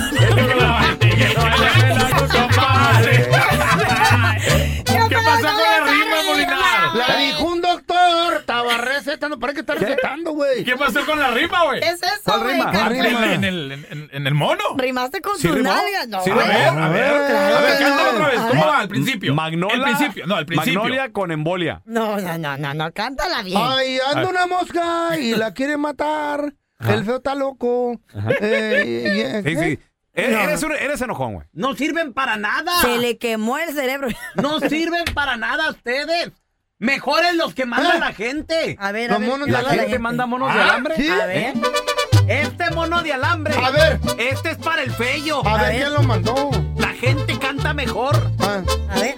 Recetando. 9.30 9.38
¿Para 9.38 9.52
qué 9.54 9.60
está 9.60 9.74
recetando, 9.74 10.32
güey? 10.32 10.64
¿Qué 10.64 10.76
pasó 10.76 11.04
con 11.06 11.18
la 11.18 11.30
rima, 11.30 11.64
güey? 11.64 11.80
¿Qué 11.80 11.88
es 11.88 12.02
eso, 12.02 12.20
¿Cuál 12.24 12.40
güey? 12.42 12.52
rima? 12.54 12.72
Ca- 12.72 12.78
¿Cuál 12.86 13.04
rima? 13.04 13.34
En 13.34 13.44
el, 13.44 13.72
en, 13.90 14.10
en 14.12 14.26
el 14.26 14.34
mono. 14.34 14.62
¿Rimaste 14.76 15.20
con 15.20 15.36
¿Sí 15.38 15.48
tus 15.48 15.56
rimó? 15.56 15.72
nalgas? 15.72 16.08
No. 16.08 16.22
¿Sí 16.22 16.30
A 16.30 16.34
ver, 16.34 16.46
a 16.46 16.88
ver, 16.88 17.04
a 17.04 17.60
ver, 17.60 17.78
cántalo 17.78 18.10
otra 18.10 18.28
vez. 18.28 18.38
A 18.40 18.48
¿Cómo 18.48 18.66
va? 18.66 18.78
Al 18.78 18.88
principio. 18.88 19.34
Magnolia. 19.34 19.76
El 19.76 19.82
principio, 19.82 20.26
no, 20.26 20.34
al 20.36 20.46
principio. 20.46 20.80
Magnolia 20.80 21.12
con 21.12 21.30
embolia. 21.32 21.82
No, 21.84 22.18
no, 22.20 22.38
no, 22.38 22.56
no, 22.58 22.74
no, 22.74 22.92
cántala 22.92 23.42
bien. 23.42 23.58
Ay, 23.60 23.98
anda 24.14 24.28
una 24.28 24.46
mosca 24.46 25.18
y 25.18 25.34
la 25.34 25.52
quiere 25.54 25.76
matar. 25.76 26.52
El 26.80 27.04
feo 27.04 27.16
está 27.16 27.34
loco. 27.34 28.00
Eh, 28.40 29.42
Sí, 29.44 29.56
sí. 29.56 29.78
E- 30.14 30.24
Eres, 30.44 30.62
un- 30.62 30.72
eres 30.72 31.00
enojón, 31.00 31.34
güey. 31.34 31.46
No 31.52 31.74
sirven 31.74 32.12
para 32.12 32.36
nada. 32.36 32.72
Se 32.82 32.98
le 32.98 33.16
quemó 33.16 33.56
el 33.58 33.72
cerebro. 33.72 34.08
No 34.34 34.60
sirven 34.60 35.04
para 35.14 35.36
nada 35.38 35.70
ustedes. 35.70 36.32
Mejores 36.86 37.36
los 37.36 37.54
que 37.54 37.64
manda 37.64 37.94
¿Eh? 37.96 38.00
la 38.00 38.12
gente. 38.12 38.76
A 38.80 38.90
ver, 38.90 39.08
Los 39.08 39.16
a 39.18 39.20
ver. 39.20 39.28
monos 39.28 39.46
¿Y 39.46 39.50
la 39.52 39.58
de 39.60 39.64
gente 39.66 39.78
alambre. 39.82 39.98
manda 40.00 40.26
monos 40.26 40.52
de 40.52 40.60
Ah, 40.60 40.64
alambre? 40.64 40.96
¿sí? 40.96 41.08
A 41.08 41.26
ver. 41.26 41.36
¿Eh? 41.38 41.54
Este 42.26 42.74
mono 42.74 43.02
de 43.04 43.12
alambre. 43.12 43.54
A 43.54 43.70
ver. 43.70 44.00
Este 44.18 44.50
es 44.50 44.56
para 44.58 44.82
el 44.82 44.90
fello. 44.90 45.46
A 45.46 45.58
ver, 45.62 45.66
ver. 45.72 45.76
¿quién 45.82 45.92
lo 45.94 46.02
mandó? 46.02 46.50
La 46.78 46.88
gente 46.88 47.38
canta 47.38 47.72
mejor. 47.72 48.20
Ah, 48.40 48.62
A 48.90 48.98
ver. 49.00 49.14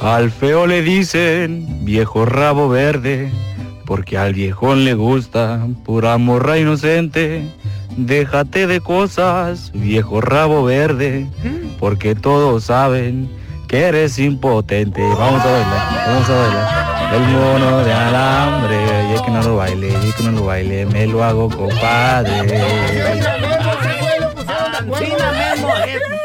Al 0.00 0.32
feo 0.32 0.66
le 0.66 0.82
dicen 0.82 1.84
viejo 1.84 2.24
rabo 2.26 2.68
verde, 2.68 3.30
porque 3.86 4.18
al 4.18 4.34
viejón 4.34 4.84
le 4.84 4.94
gusta 4.94 5.64
pura 5.84 6.18
morra 6.18 6.58
inocente. 6.58 7.42
Déjate 7.96 8.66
de 8.66 8.80
cosas, 8.80 9.70
viejo 9.74 10.20
rabo 10.20 10.64
verde, 10.64 11.28
porque 11.78 12.16
todos 12.16 12.64
saben 12.64 13.28
que 13.68 13.80
eres 13.82 14.18
impotente. 14.18 15.02
Vamos 15.02 15.42
a 15.42 15.52
bailar, 15.52 16.06
vamos 16.06 16.30
a 16.30 16.34
bailar. 16.34 17.14
El 17.14 17.20
mono 17.20 17.84
de 17.84 17.92
alambre, 17.92 18.76
y 19.14 19.22
que 19.22 19.30
no 19.30 19.42
lo 19.42 19.56
baile, 19.56 19.88
y 19.88 20.12
que 20.12 20.22
no 20.24 20.32
lo 20.32 20.44
baile, 20.46 20.86
me 20.86 21.06
lo 21.06 21.22
hago 21.22 21.48
compadre. 21.48 22.62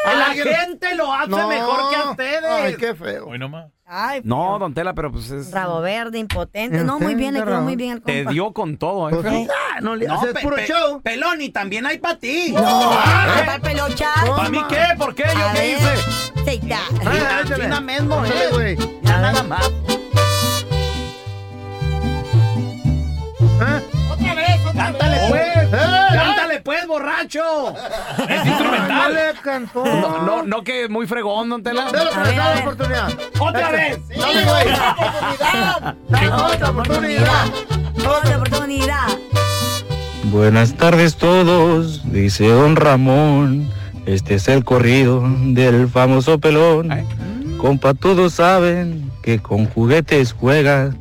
La 0.06 0.34
gente 0.34 0.96
lo 0.96 1.12
hace 1.14 1.30
No. 1.30 1.48
mejor 1.48 1.90
que 1.90 1.96
a 1.96 2.10
ustedes. 2.12 2.44
Ay, 2.46 2.76
qué 2.76 2.96
feo. 2.96 3.28
Hoy 3.28 3.40
nomás. 3.40 3.68
Ay, 3.86 4.22
No, 4.24 4.58
don 4.60 4.74
Tela, 4.74 4.94
pero 4.94 5.12
pues 5.12 5.30
es... 5.30 5.52
rabo 5.52 5.82
verde, 5.82 6.18
impotente. 6.18 6.84
No, 6.84 7.00
muy 7.00 7.16
bien, 7.16 7.34
le 7.34 7.44
quedó 7.44 7.62
muy 7.62 7.76
bien 7.76 7.92
el 7.94 8.02
Te 8.02 8.18
compa. 8.24 8.32
dio 8.32 8.54
con 8.54 8.78
todo, 8.78 9.10
¿eh? 9.10 9.22
feo? 9.22 9.48
Ah, 9.52 9.80
no 9.82 9.96
le 9.96 10.08
No, 10.08 10.16
haces 10.16 10.34
puro 10.42 10.56
pe- 10.56 10.66
show. 10.68 11.02
Pelón, 11.02 11.42
y 11.42 11.50
también 11.50 11.86
hay 11.86 11.98
para 12.00 12.18
ti. 12.18 12.52
No, 12.54 12.62
Ah, 12.66 13.36
¿qué 13.38 13.46
tal 13.46 13.62
pelocha? 13.62 14.10
¿Para 14.36 14.50
mí 14.50 14.60
qué? 14.70 14.82
¿Por 14.98 15.14
qué? 15.14 15.24
¿Yo 15.38 15.48
A 15.48 15.54
qué 15.54 15.60
ver, 15.60 15.78
hice? 15.78 16.44
take 16.46 16.68
that. 16.68 16.80
Ah, 17.06 17.42
échale. 17.44 17.64
China 17.66 17.82
mismo, 17.82 18.26
Échale, 18.26 18.46
eh. 18.46 18.50
güey. 18.52 18.78
Ya 19.04 19.18
nada 19.20 19.44
más. 19.44 19.68
¿Eh? 23.62 23.84
Otra 24.12 24.36
vez, 24.36 24.48
Cántale 24.76 25.18
pues. 25.18 25.23
Cántale 25.78 26.62
pues, 26.62 26.86
borracho. 26.88 27.74
Es 28.30 28.46
No 28.46 28.52
instrumental. 28.52 29.14
le 29.14 29.42
cantó. 29.42 29.84
No, 29.86 30.22
no, 30.24 30.44
no 30.44 30.64
que 30.64 30.88
muy 30.88 31.08
fregón, 31.08 31.50
don 31.50 31.64
Tela. 31.64 31.86
Dale 31.92 32.08
otra 32.10 32.24
vez, 32.24 32.28
A 32.28 32.32
ver, 32.32 32.40
a 32.40 32.44
dale 32.44 32.54
ver. 32.56 32.64
oportunidad. 32.64 33.14
Otra 33.40 33.72
vez. 33.72 34.00
Dale, 34.10 34.44
güey. 34.46 34.66
Dale 36.10 36.30
otra 36.32 36.70
oportunidad. 36.70 37.46
Otra 37.98 38.38
oportunidad. 38.38 39.08
Buenas 40.26 40.74
tardes 40.76 41.16
todos, 41.18 42.02
dice 42.12 42.48
don 42.48 42.76
Ramón. 42.76 43.70
Este 44.06 44.36
es 44.36 44.48
el 44.48 44.64
corrido 44.64 45.24
del 45.26 45.88
famoso 45.88 46.40
pelón. 46.40 46.90
Compa, 47.58 47.94
todos 47.94 48.34
saben 48.34 49.10
que 49.22 49.40
con 49.40 49.66
juguetes 49.68 50.34
juegas, 50.34 50.94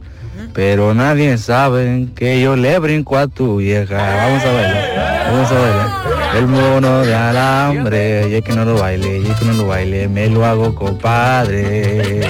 pero 0.54 0.94
nadie 0.94 1.38
sabe 1.38 2.08
que 2.14 2.40
yo 2.40 2.56
le 2.56 2.78
brinco 2.78 3.16
a 3.16 3.26
tu 3.28 3.56
vieja. 3.56 3.96
Vamos 3.96 4.44
a 4.44 4.52
bailar, 4.52 5.26
vamos 5.30 5.50
a 5.50 5.54
bailar. 5.54 6.02
El 6.36 6.46
mono 6.46 7.02
de 7.02 7.14
alambre, 7.14 8.28
y 8.28 8.34
es 8.36 8.42
que 8.42 8.52
no 8.52 8.64
lo 8.64 8.78
baile, 8.78 9.18
y 9.18 9.30
es 9.30 9.36
que 9.38 9.44
no 9.44 9.52
lo 9.52 9.66
baile, 9.66 10.08
me 10.08 10.28
lo 10.28 10.44
hago 10.46 10.74
compadre. 10.74 12.20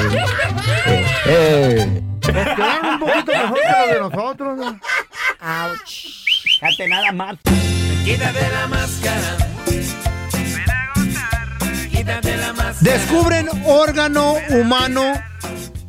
Eh, 0.86 1.06
eh. 1.26 2.02
Un 2.28 2.98
poquito 2.98 3.32
mejor 3.32 3.58
que 3.60 3.92
los 3.92 4.10
de 4.10 4.16
nosotros. 4.16 4.58
¿no? 4.58 4.80
Ouch. 5.40 6.06
Fíjate 6.60 6.88
nada 6.88 7.12
más. 7.12 7.36
Quítate 8.04 8.48
la 8.50 8.66
máscara. 8.68 9.36
Quítate 11.90 12.36
la 12.36 12.52
máscara. 12.52 12.78
Descubren 12.80 13.48
órgano 13.64 14.34
humano 14.50 15.12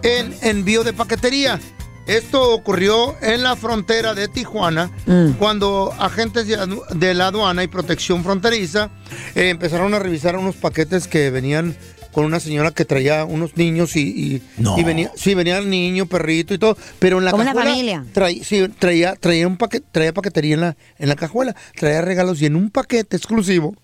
en 0.04 0.36
envío 0.42 0.84
de 0.84 0.94
paquetería. 0.94 1.60
Esto 2.08 2.52
ocurrió 2.54 3.16
en 3.22 3.44
la 3.44 3.56
frontera 3.56 4.14
de 4.14 4.28
Tijuana, 4.28 4.92
cuando 5.40 5.94
agentes 5.98 6.48
de 6.48 7.14
la 7.14 7.28
aduana 7.28 7.64
y 7.64 7.68
protección 7.68 8.24
fronteriza 8.24 8.90
eh, 9.36 9.50
empezaron 9.50 9.94
a 9.94 10.00
revisar 10.00 10.36
unos 10.36 10.56
paquetes 10.56 11.08
que 11.08 11.30
venían 11.30 11.76
con 12.12 12.26
una 12.26 12.40
señora 12.40 12.72
que 12.72 12.86
traía 12.86 13.26
unos 13.26 13.58
niños 13.58 13.96
y, 13.96 14.02
y, 14.02 14.42
y 14.78 14.84
venía, 14.84 15.12
sí, 15.16 15.34
venía 15.34 15.58
el 15.58 15.70
niño, 15.70 16.06
perrito 16.06 16.54
y 16.54 16.60
todo, 16.60 16.78
pero 17.00 17.18
en 17.18 17.26
la 17.26 17.32
Como 17.32 17.42
una 17.42 17.54
cajuela 17.54 17.72
familia. 17.72 18.06
traía, 18.14 18.44
sí, 18.44 18.68
traía, 18.78 19.16
traía 19.16 19.48
un 19.48 19.58
paquete, 19.58 19.88
traía 19.92 20.14
paquetería 20.14 20.54
en 20.56 20.62
la, 20.62 20.78
en 21.00 21.10
la 21.10 21.16
cajuela, 21.16 21.56
traía 21.76 22.02
regalos 22.02 22.40
y 22.42 22.46
en 22.46 22.56
un 22.56 22.70
paquete 22.70 23.18
exclusivo 23.18 23.76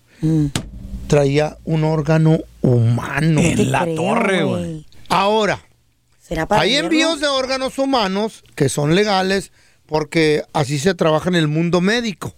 traía 1.08 1.56
un 1.64 1.82
órgano 1.84 2.38
humano. 2.60 3.40
Te 3.40 3.54
creo, 4.24 4.58
Ahora, 5.08 5.60
¿Será 6.30 6.46
para 6.46 6.62
hay 6.62 6.76
envíos 6.76 7.18
de 7.18 7.26
órganos 7.26 7.76
humanos 7.76 8.44
que 8.54 8.68
son 8.68 8.94
legales 8.94 9.50
porque 9.86 10.44
así 10.52 10.78
se 10.78 10.94
trabaja 10.94 11.28
en 11.28 11.34
el 11.34 11.48
mundo 11.48 11.80
médico. 11.80 12.32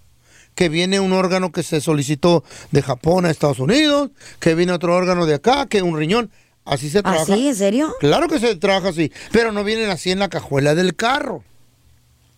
Que 0.55 0.71
viene 0.71 0.99
un 0.99 1.13
órgano 1.13 1.53
que 1.53 1.63
se 1.63 1.83
solicitó 1.83 2.43
de 2.71 2.81
Japón 2.81 3.27
a 3.27 3.31
Estados 3.31 3.59
Unidos, 3.59 4.11
que 4.41 4.55
viene 4.55 4.73
otro 4.73 4.97
órgano 4.97 5.27
de 5.27 5.35
acá, 5.35 5.67
que 5.67 5.83
un 5.83 5.99
riñón. 5.99 6.31
Así 6.65 6.89
se 6.89 7.03
trabaja. 7.03 7.31
¿Ah, 7.31 7.37
sí? 7.37 7.49
¿En 7.49 7.55
serio? 7.55 7.95
Claro 8.01 8.29
que 8.29 8.41
se 8.41 8.57
trabaja 8.57 8.89
así, 8.89 9.13
pero 9.31 9.53
no 9.53 9.63
vienen 9.65 9.91
así 9.91 10.11
en 10.11 10.21
la 10.21 10.31
cajuela 10.31 10.75
del 10.75 10.97
carro. 10.97 11.45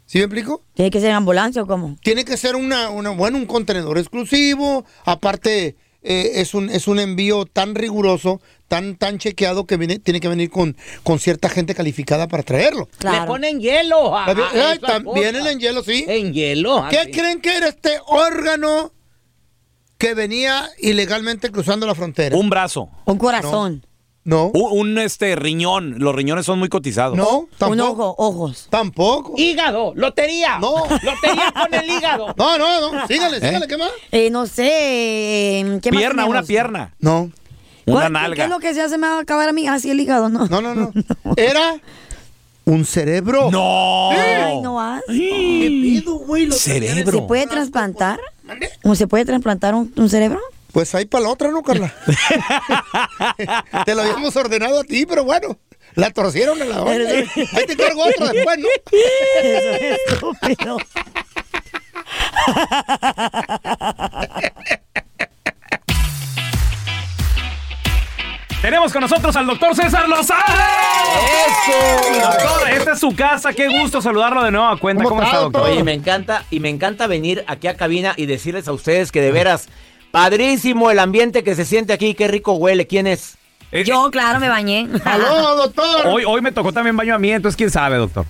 ¿Sí 0.06 0.18
me 0.18 0.24
explico? 0.24 0.64
¿Tiene 0.74 0.90
que 0.90 1.00
ser 1.00 1.10
en 1.10 1.16
ambulancia 1.16 1.62
o 1.62 1.66
cómo? 1.68 1.96
Tiene 2.02 2.24
que 2.24 2.36
ser 2.36 2.56
una, 2.56 2.90
una 2.90 3.10
bueno, 3.10 3.38
un 3.38 3.46
contenedor 3.46 3.98
exclusivo. 3.98 4.84
Aparte, 5.04 5.76
eh, 6.04 6.32
es, 6.36 6.54
un, 6.54 6.68
es 6.70 6.86
un 6.86 7.00
envío 7.00 7.46
tan 7.46 7.74
riguroso, 7.74 8.40
tan, 8.68 8.96
tan 8.96 9.18
chequeado 9.18 9.66
que 9.66 9.76
viene, 9.76 9.98
tiene 9.98 10.20
que 10.20 10.28
venir 10.28 10.50
con, 10.50 10.76
con 11.02 11.18
cierta 11.18 11.48
gente 11.48 11.74
calificada 11.74 12.28
para 12.28 12.42
traerlo. 12.42 12.88
Le 13.02 13.26
ponen 13.26 13.58
hielo. 13.60 14.16
a- 14.16 14.26
Ay, 14.26 14.36
a 14.38 14.70
ay, 14.70 15.02
vienen 15.14 15.46
en 15.46 15.58
hielo, 15.58 15.82
sí. 15.82 16.04
En 16.06 16.32
hielo. 16.32 16.84
¿Qué 16.90 16.98
así. 16.98 17.10
creen 17.10 17.40
que 17.40 17.56
era 17.56 17.68
este 17.68 17.98
órgano 18.06 18.92
que 19.98 20.14
venía 20.14 20.68
ilegalmente 20.78 21.50
cruzando 21.50 21.86
la 21.86 21.94
frontera? 21.94 22.36
Un 22.36 22.50
brazo. 22.50 22.90
Un 23.06 23.18
corazón. 23.18 23.82
No. 23.82 23.93
Un, 24.26 24.50
un, 24.54 24.98
este 24.98 25.36
riñón. 25.36 25.96
Los 25.98 26.14
riñones 26.14 26.46
son 26.46 26.58
muy 26.58 26.68
cotizados. 26.68 27.16
No, 27.16 27.46
Un 27.68 27.80
ojo, 27.80 28.14
ojos. 28.18 28.68
Tampoco. 28.70 29.34
Hígado, 29.36 29.92
lotería. 29.96 30.58
No. 30.58 30.76
Lotería 30.88 31.52
con 31.52 31.74
el 31.74 31.90
hígado. 31.90 32.34
No, 32.36 32.56
no, 32.58 32.92
no. 32.92 33.06
Sígale, 33.06 33.36
¿Eh? 33.36 33.40
sígale, 33.40 33.66
¿qué 33.68 33.76
más? 33.76 33.90
Eh, 34.12 34.30
no 34.30 34.46
sé. 34.46 35.60
eh, 35.60 35.78
¿qué 35.82 35.92
más 35.92 36.00
Pierna, 36.00 36.24
una 36.26 36.42
pierna. 36.42 36.94
No. 37.00 37.30
Una 37.86 38.00
¿Cuál- 38.00 38.12
nalga. 38.12 38.34
¿Qué 38.36 38.42
es 38.44 38.48
lo 38.48 38.58
que 38.60 38.72
se 38.72 38.80
hace? 38.80 38.96
Me 38.96 39.06
va 39.08 39.18
a 39.18 39.20
acabar 39.20 39.48
a 39.48 39.52
mí 39.52 39.68
así 39.68 39.90
el 39.90 40.00
hígado, 40.00 40.30
¿no? 40.30 40.46
No, 40.46 40.62
no, 40.62 40.74
no. 40.74 40.92
Era 41.36 41.76
un 42.64 42.86
cerebro. 42.86 43.50
No. 43.50 44.10
Ay, 44.10 44.60
no 44.62 44.80
has. 44.80 45.02
¿Qué 45.06 46.00
pedo, 46.02 46.14
güey? 46.20 46.46
Lo 46.46 46.54
¿Se 46.54 46.80
Cerebro. 46.80 47.26
puede 47.26 47.46
trasplantar? 47.46 48.18
¿O 48.84 48.94
se 48.94 49.06
puede 49.06 49.26
trasplantar 49.26 49.74
un, 49.74 49.92
un 49.96 50.08
cerebro? 50.08 50.40
Pues 50.74 50.92
ahí 50.96 51.04
para 51.04 51.22
la 51.22 51.30
otra, 51.30 51.52
¿no, 51.52 51.62
Carla? 51.62 51.94
te 53.86 53.94
lo 53.94 54.02
habíamos 54.02 54.34
ordenado 54.34 54.80
a 54.80 54.82
ti, 54.82 55.06
pero 55.06 55.22
bueno, 55.22 55.56
la 55.94 56.10
torcieron 56.10 56.60
a 56.60 56.64
la 56.64 56.82
hora. 56.82 56.94
Eres 56.94 57.30
Ahí 57.36 57.64
te 57.64 57.76
cargo 57.76 58.02
otro 58.02 58.26
después, 58.26 58.58
¿no? 58.58 58.66
Eso 58.90 59.70
es 59.70 59.98
estúpido. 60.08 60.78
Tenemos 68.60 68.92
con 68.92 69.02
nosotros 69.02 69.36
al 69.36 69.46
doctor 69.46 69.76
César 69.76 70.08
Lozano. 70.08 70.42
¡Eso! 71.46 72.20
Doctor, 72.20 72.70
esta 72.70 72.92
es 72.94 72.98
su 72.98 73.14
casa. 73.14 73.52
Qué 73.52 73.68
gusto 73.68 74.02
saludarlo 74.02 74.42
de 74.42 74.50
nuevo 74.50 74.66
a 74.66 74.76
cuenta. 74.76 75.04
¿Cómo, 75.04 75.22
está, 75.22 75.38
doctor? 75.38 75.70
Oye, 75.70 75.84
me 75.84 75.92
encanta 75.92 76.44
y 76.50 76.58
me 76.58 76.68
encanta 76.68 77.06
venir 77.06 77.44
aquí 77.46 77.68
a 77.68 77.76
cabina 77.76 78.14
y 78.16 78.26
decirles 78.26 78.66
a 78.66 78.72
ustedes 78.72 79.12
que 79.12 79.20
de 79.20 79.30
veras 79.30 79.68
padrísimo 80.14 80.92
el 80.92 81.00
ambiente 81.00 81.42
que 81.42 81.56
se 81.56 81.64
siente 81.64 81.92
aquí, 81.92 82.14
qué 82.14 82.28
rico 82.28 82.52
huele. 82.52 82.86
¿Quién 82.86 83.08
es? 83.08 83.36
Yo, 83.84 84.12
claro, 84.12 84.38
me 84.38 84.48
bañé. 84.48 84.88
¡Aló, 85.04 85.56
doctor! 85.56 86.06
Hoy, 86.06 86.22
hoy 86.24 86.40
me 86.40 86.52
tocó 86.52 86.72
también 86.72 86.96
baño 86.96 87.16
a 87.16 87.18
mí, 87.18 87.32
entonces 87.32 87.56
quién 87.56 87.68
sabe, 87.68 87.96
doctor. 87.96 88.24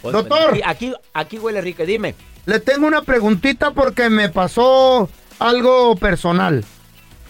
Pues, 0.00 0.12
Doctor. 0.12 0.50
Aquí, 0.50 0.62
aquí, 0.64 0.94
aquí 1.12 1.38
huele 1.40 1.60
rico, 1.60 1.84
dime. 1.84 2.14
Le 2.46 2.60
tengo 2.60 2.86
una 2.86 3.02
preguntita 3.02 3.72
porque 3.72 4.08
me 4.10 4.28
pasó 4.28 5.10
algo 5.40 5.96
personal. 5.96 6.64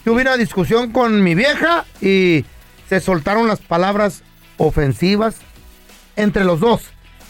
Tuve 0.03 0.21
una 0.21 0.37
discusión 0.37 0.91
con 0.91 1.23
mi 1.23 1.33
vieja 1.33 1.85
y 1.99 2.45
se 2.87 2.99
soltaron 2.99 3.47
las 3.47 3.59
palabras 3.59 4.21
ofensivas 4.57 5.37
entre 6.15 6.43
los 6.43 6.59
dos. 6.59 6.83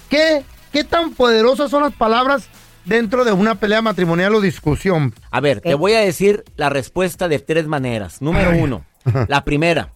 ¿Qué, 0.09 0.43
qué 0.73 0.83
tan 0.83 1.13
poderosas 1.13 1.71
son 1.71 1.83
las 1.83 1.93
palabras 1.93 2.49
dentro 2.85 3.25
de 3.25 3.31
una 3.31 3.55
pelea 3.55 3.81
matrimonial 3.81 4.35
o 4.35 4.41
discusión? 4.41 5.13
A 5.31 5.39
ver, 5.39 5.61
te 5.61 5.73
voy 5.75 5.93
a 5.93 5.99
decir 5.99 6.43
la 6.55 6.69
respuesta 6.69 7.27
de 7.27 7.39
tres 7.39 7.67
maneras. 7.67 8.21
Número 8.21 8.51
Ay. 8.51 8.61
uno, 8.61 8.85
la 9.27 9.43
primera. 9.43 9.89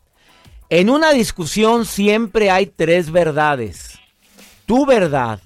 En 0.69 0.89
una 0.89 1.12
discusión 1.12 1.86
siempre 1.86 2.52
hay 2.52 2.67
tres 2.67 3.12
verdades. 3.12 3.97
Tu 4.65 4.86
verdad, 4.86 5.39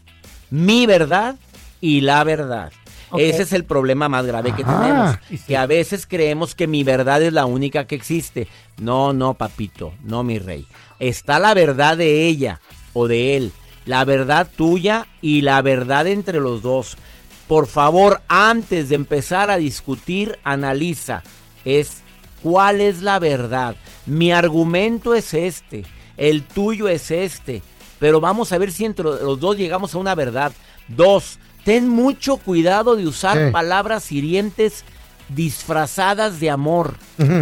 mi 0.49 0.85
verdad 0.85 1.35
y 1.79 2.01
la 2.01 2.23
verdad. 2.23 2.71
Ese 3.15 3.43
es 3.43 3.53
el 3.53 3.63
problema 3.63 4.09
más 4.09 4.25
grave 4.25 4.53
que 4.55 4.63
Ajá. 4.63 4.81
tenemos. 4.81 5.45
Que 5.45 5.55
a 5.55 5.67
veces 5.67 6.07
creemos 6.07 6.55
que 6.55 6.65
mi 6.67 6.83
verdad 6.83 7.21
es 7.21 7.31
la 7.31 7.45
única 7.45 7.85
que 7.85 7.95
existe. 7.95 8.47
No, 8.79 9.13
no, 9.13 9.35
papito, 9.35 9.93
no, 10.03 10.23
mi 10.23 10.39
rey. 10.39 10.65
Está 10.99 11.39
la 11.39 11.53
verdad 11.53 11.95
de 11.95 12.25
ella 12.25 12.59
o 12.93 13.07
de 13.07 13.37
él, 13.37 13.51
la 13.85 14.03
verdad 14.03 14.49
tuya 14.55 15.05
y 15.21 15.41
la 15.41 15.61
verdad 15.61 16.07
entre 16.07 16.39
los 16.39 16.61
dos. 16.63 16.97
Por 17.53 17.67
favor, 17.67 18.23
antes 18.29 18.89
de 18.89 18.95
empezar 18.95 19.51
a 19.51 19.57
discutir, 19.57 20.39
analiza. 20.43 21.21
Es 21.63 21.97
cuál 22.41 22.81
es 22.81 23.03
la 23.03 23.19
verdad. 23.19 23.75
Mi 24.07 24.31
argumento 24.31 25.13
es 25.13 25.35
este, 25.35 25.85
el 26.17 26.41
tuyo 26.41 26.87
es 26.87 27.11
este. 27.11 27.61
Pero 27.99 28.19
vamos 28.19 28.51
a 28.51 28.57
ver 28.57 28.71
si 28.71 28.85
entre 28.85 29.03
los 29.05 29.39
dos 29.39 29.55
llegamos 29.55 29.93
a 29.93 29.99
una 29.99 30.15
verdad. 30.15 30.51
Dos, 30.87 31.37
ten 31.63 31.87
mucho 31.87 32.37
cuidado 32.37 32.95
de 32.95 33.05
usar 33.05 33.37
Sí. 33.37 33.51
palabras 33.51 34.11
hirientes 34.11 34.83
disfrazadas 35.29 36.39
de 36.39 36.49
amor. 36.49 36.95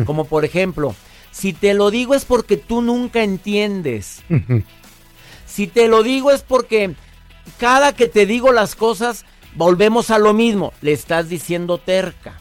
Como 0.06 0.26
por 0.26 0.44
ejemplo, 0.44 0.94
si 1.32 1.54
te 1.54 1.74
lo 1.74 1.90
digo 1.90 2.16
es 2.16 2.26
porque 2.26 2.58
tú 2.58 2.82
nunca 2.82 3.24
entiendes. 3.24 4.24
Si 5.46 5.68
te 5.68 5.88
lo 5.88 6.04
digo 6.04 6.32
es 6.32 6.42
porque 6.42 6.96
cada 7.58 7.94
que 7.96 8.10
te 8.10 8.26
digo 8.26 8.52
las 8.52 8.76
cosas, 8.76 9.24
volvemos 9.56 10.12
a 10.12 10.20
lo 10.20 10.34
mismo. 10.34 10.74
Le 10.82 10.94
estás 10.94 11.30
diciendo 11.30 11.78
terca. 11.78 12.40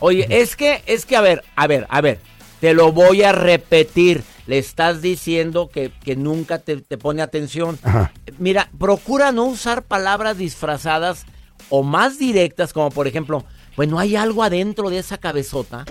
Oye, 0.00 0.26
es 0.28 0.56
que, 0.56 0.82
es 0.86 1.06
que, 1.06 1.16
a 1.16 1.20
ver, 1.20 1.44
a 1.56 1.66
ver, 1.66 1.86
a 1.90 2.00
ver. 2.00 2.20
Te 2.60 2.74
lo 2.74 2.92
voy 2.92 3.22
a 3.22 3.32
repetir. 3.32 4.22
Le 4.46 4.58
estás 4.58 5.02
diciendo 5.02 5.68
que, 5.68 5.92
que 6.02 6.16
nunca 6.16 6.58
te, 6.58 6.76
te 6.78 6.98
pone 6.98 7.22
atención. 7.22 7.78
Mira, 8.38 8.70
procura 8.78 9.32
no 9.32 9.44
usar 9.44 9.82
palabras 9.82 10.38
disfrazadas 10.38 11.26
o 11.68 11.82
más 11.82 12.18
directas, 12.18 12.72
como 12.72 12.90
por 12.90 13.06
ejemplo, 13.06 13.44
bueno, 13.76 13.98
hay 13.98 14.16
algo 14.16 14.42
adentro 14.42 14.90
de 14.90 14.98
esa 14.98 15.18
cabezota. 15.18 15.84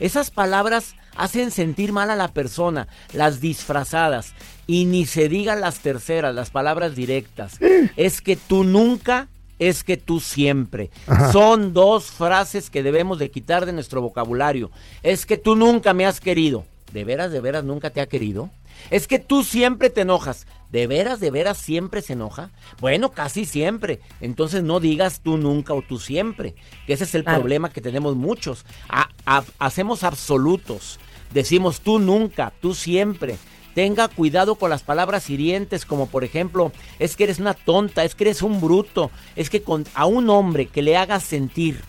Esas 0.00 0.30
palabras 0.30 0.94
hacen 1.16 1.50
sentir 1.50 1.92
mal 1.92 2.10
a 2.10 2.16
la 2.16 2.28
persona, 2.28 2.88
las 3.12 3.40
disfrazadas. 3.40 4.34
Y 4.66 4.86
ni 4.86 5.06
se 5.06 5.28
digan 5.28 5.60
las 5.60 5.80
terceras, 5.80 6.34
las 6.34 6.50
palabras 6.50 6.94
directas. 6.94 7.58
Es 7.96 8.20
que 8.20 8.36
tú 8.36 8.64
nunca, 8.64 9.28
es 9.60 9.84
que 9.84 9.96
tú 9.96 10.18
siempre. 10.18 10.90
Ajá. 11.06 11.30
Son 11.30 11.72
dos 11.72 12.06
frases 12.06 12.68
que 12.70 12.82
debemos 12.82 13.20
de 13.20 13.30
quitar 13.30 13.64
de 13.66 13.72
nuestro 13.72 14.02
vocabulario. 14.02 14.72
Es 15.04 15.24
que 15.26 15.36
tú 15.38 15.54
nunca 15.54 15.94
me 15.94 16.06
has 16.06 16.18
querido. 16.20 16.64
¿De 16.92 17.04
veras, 17.04 17.30
de 17.30 17.40
veras 17.40 17.62
nunca 17.62 17.90
te 17.90 18.00
ha 18.00 18.08
querido? 18.08 18.50
Es 18.90 19.06
que 19.06 19.18
tú 19.20 19.44
siempre 19.44 19.90
te 19.90 20.00
enojas. 20.00 20.46
¿De 20.72 20.86
veras, 20.86 21.20
de 21.20 21.30
veras 21.30 21.58
siempre 21.58 22.00
se 22.02 22.14
enoja? 22.14 22.50
Bueno, 22.80 23.10
casi 23.10 23.44
siempre. 23.44 24.00
Entonces 24.20 24.62
no 24.64 24.80
digas 24.80 25.20
tú 25.22 25.36
nunca 25.36 25.74
o 25.74 25.82
tú 25.82 25.98
siempre. 25.98 26.54
Que 26.86 26.94
ese 26.94 27.04
es 27.04 27.14
el 27.14 27.22
Claro. 27.24 27.40
problema 27.40 27.70
que 27.70 27.80
tenemos 27.80 28.16
muchos. 28.16 28.64
A- 28.88 29.08
a- 29.26 29.44
hacemos 29.58 30.02
absolutos. 30.02 30.98
Decimos 31.34 31.80
tú 31.80 31.98
nunca, 32.00 32.52
tú 32.60 32.74
siempre. 32.74 33.36
Tenga 33.74 34.08
cuidado 34.08 34.56
con 34.56 34.70
las 34.70 34.82
palabras 34.82 35.30
hirientes, 35.30 35.84
como 35.84 36.06
por 36.06 36.24
ejemplo, 36.24 36.72
es 36.98 37.16
que 37.16 37.24
eres 37.24 37.38
una 37.38 37.54
tonta, 37.54 38.04
es 38.04 38.14
que 38.14 38.24
eres 38.24 38.42
un 38.42 38.60
bruto, 38.60 39.10
es 39.36 39.48
que 39.50 39.62
con, 39.62 39.84
a 39.94 40.06
un 40.06 40.28
hombre 40.30 40.66
que 40.66 40.82
le 40.82 40.96
hagas 40.96 41.22
sentir 41.22 41.80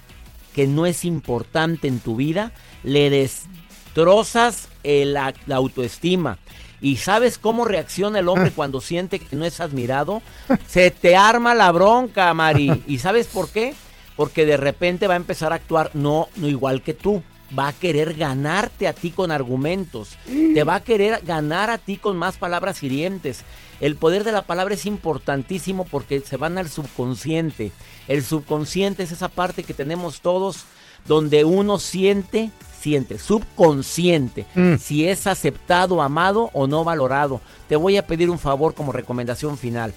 que 0.53 0.67
no 0.67 0.85
es 0.85 1.05
importante 1.05 1.87
en 1.87 1.99
tu 1.99 2.15
vida, 2.17 2.51
le 2.83 3.09
destrozas 3.09 4.67
la, 4.83 5.33
la 5.47 5.55
autoestima. 5.55 6.37
¿Y 6.81 6.97
sabes 6.97 7.37
cómo 7.37 7.65
reacciona 7.65 8.19
el 8.19 8.27
hombre 8.27 8.51
cuando 8.55 8.81
siente 8.81 9.19
que 9.19 9.35
no 9.35 9.45
es 9.45 9.59
admirado? 9.59 10.21
Se 10.67 10.91
te 10.91 11.15
arma 11.15 11.53
la 11.53 11.71
bronca, 11.71 12.33
Mari. 12.33 12.83
¿Y 12.87 12.97
sabes 12.99 13.27
por 13.27 13.49
qué? 13.49 13.75
Porque 14.15 14.45
de 14.45 14.57
repente 14.57 15.07
va 15.07 15.13
a 15.13 15.17
empezar 15.17 15.51
a 15.51 15.55
actuar 15.55 15.91
no, 15.93 16.27
no 16.35 16.47
igual 16.47 16.81
que 16.81 16.93
tú. 16.93 17.23
Va 17.57 17.69
a 17.69 17.73
querer 17.73 18.13
ganarte 18.13 18.87
a 18.87 18.93
ti 18.93 19.11
con 19.11 19.31
argumentos. 19.31 20.17
Te 20.25 20.63
va 20.63 20.75
a 20.75 20.83
querer 20.83 21.21
ganar 21.25 21.69
a 21.69 21.77
ti 21.77 21.97
con 21.97 22.15
más 22.17 22.37
palabras 22.37 22.81
hirientes. 22.81 23.43
El 23.81 23.95
poder 23.95 24.23
de 24.23 24.31
la 24.31 24.43
palabra 24.43 24.75
es 24.75 24.85
importantísimo 24.85 25.85
porque 25.85 26.21
se 26.21 26.37
van 26.37 26.57
al 26.57 26.69
subconsciente. 26.69 27.71
El 28.07 28.23
subconsciente 28.23 29.03
es 29.03 29.11
esa 29.11 29.27
parte 29.27 29.63
que 29.63 29.73
tenemos 29.73 30.21
todos 30.21 30.65
donde 31.07 31.43
uno 31.45 31.79
siente, 31.79 32.51
siente, 32.79 33.17
subconsciente, 33.17 34.45
si 34.79 35.07
es 35.07 35.27
aceptado, 35.27 36.01
amado 36.01 36.49
o 36.53 36.67
no 36.67 36.83
valorado. 36.83 37.41
Te 37.67 37.75
voy 37.75 37.97
a 37.97 38.05
pedir 38.05 38.29
un 38.29 38.39
favor 38.39 38.73
como 38.73 38.91
recomendación 38.91 39.57
final, 39.57 39.93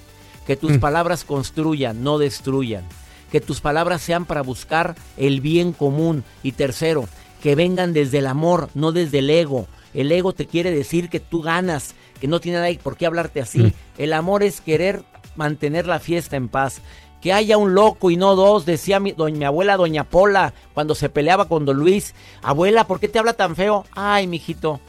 que 0.46 0.57
tus 0.57 0.78
palabras 0.78 1.24
construyan, 1.24 2.02
no 2.02 2.18
destruyan, 2.18 2.84
que 3.30 3.40
tus 3.40 3.61
palabras 3.61 4.02
sean 4.02 4.24
para 4.24 4.42
buscar 4.42 4.94
el 5.16 5.40
bien 5.40 5.72
común 5.72 6.24
y 6.42 6.52
tercero, 6.52 7.09
que 7.45 7.55
vengan 7.55 7.92
desde 7.92 8.20
el 8.20 8.26
amor, 8.26 8.70
no 8.72 8.90
desde 8.90 9.18
el 9.18 9.28
ego. 9.28 9.66
El 9.92 10.11
ego 10.11 10.32
te 10.32 10.47
quiere 10.47 10.70
decir 10.70 11.11
que 11.11 11.20
tú 11.20 11.42
ganas, 11.42 11.95
que 12.18 12.26
no 12.26 12.40
tiene 12.40 12.59
nadie 12.59 12.80
por 12.82 12.97
qué 12.97 13.05
hablarte 13.05 13.42
así. 13.42 13.74
El 13.99 14.14
amor 14.14 14.42
es 14.42 14.62
querer 14.62 15.05
mantener 15.36 15.86
la 15.86 16.01
fiesta 16.01 16.36
en 16.36 16.49
paz. 16.49 16.80
Que 17.20 17.34
haya 17.34 17.59
un 17.59 17.74
loco 17.74 18.11
y 18.11 18.16
no 18.16 18.34
dos, 18.34 18.64
decía 18.64 18.99
mi, 18.99 19.12
doña, 19.12 19.36
mi 19.40 19.45
abuela 19.45 19.76
Doña 19.76 20.05
Pola 20.05 20.55
cuando 20.72 20.95
se 20.95 21.11
peleaba 21.11 21.47
con 21.47 21.66
Don 21.66 21.76
Luis. 21.76 22.14
Abuela, 22.40 22.86
¿por 22.86 22.99
qué 22.99 23.09
te 23.09 23.18
habla 23.18 23.34
tan 23.34 23.55
feo? 23.57 23.84
Ay, 23.95 24.26
mijito, 24.26 24.80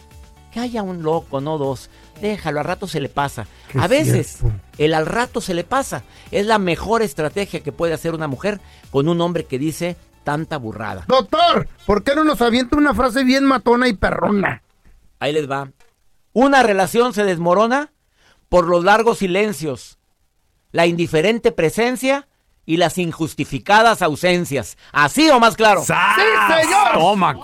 que 0.53 0.61
haya 0.61 0.81
un 0.81 1.03
loco, 1.03 1.41
no 1.41 1.57
dos. 1.57 1.89
Déjalo, 2.21 2.61
al 2.61 2.65
rato 2.65 2.87
se 2.87 3.01
le 3.01 3.09
pasa. 3.09 3.47
Qué 3.69 3.79
A 3.79 3.87
veces, 3.89 4.37
cierto. 4.39 4.57
el 4.77 4.93
al 4.93 5.07
rato 5.07 5.41
se 5.41 5.53
le 5.53 5.65
pasa. 5.65 6.03
Es 6.31 6.45
la 6.45 6.57
mejor 6.57 7.01
estrategia 7.01 7.59
que 7.59 7.73
puede 7.73 7.93
hacer 7.93 8.13
una 8.15 8.29
mujer 8.29 8.61
con 8.91 9.09
un 9.09 9.19
hombre 9.19 9.43
que 9.43 9.59
dice 9.59 9.97
tanta 10.25 10.57
burrada. 10.57 11.05
Doctor, 11.07 11.69
¿por 11.85 12.03
qué 12.03 12.13
no 12.15 12.25
nos 12.25 12.41
avienta 12.41 12.75
una 12.75 12.93
frase 12.93 13.23
bien 13.23 13.45
matona 13.45 13.87
y 13.87 13.93
perrona? 13.93 14.61
Ahí 15.19 15.31
les 15.31 15.49
va. 15.49 15.71
Una 16.33 16.63
relación 16.63 17.13
se 17.13 17.23
desmorona 17.23 17.93
por 18.49 18.67
los 18.67 18.83
largos 18.83 19.19
silencios, 19.19 19.97
la 20.73 20.85
indiferente 20.85 21.53
presencia 21.53 22.27
y 22.65 22.77
las 22.77 22.97
injustificadas 22.97 24.01
ausencias. 24.01 24.77
Así 24.91 25.29
o 25.29 25.39
más 25.39 25.55
claro. 25.55 25.83
Toma. 26.93 27.35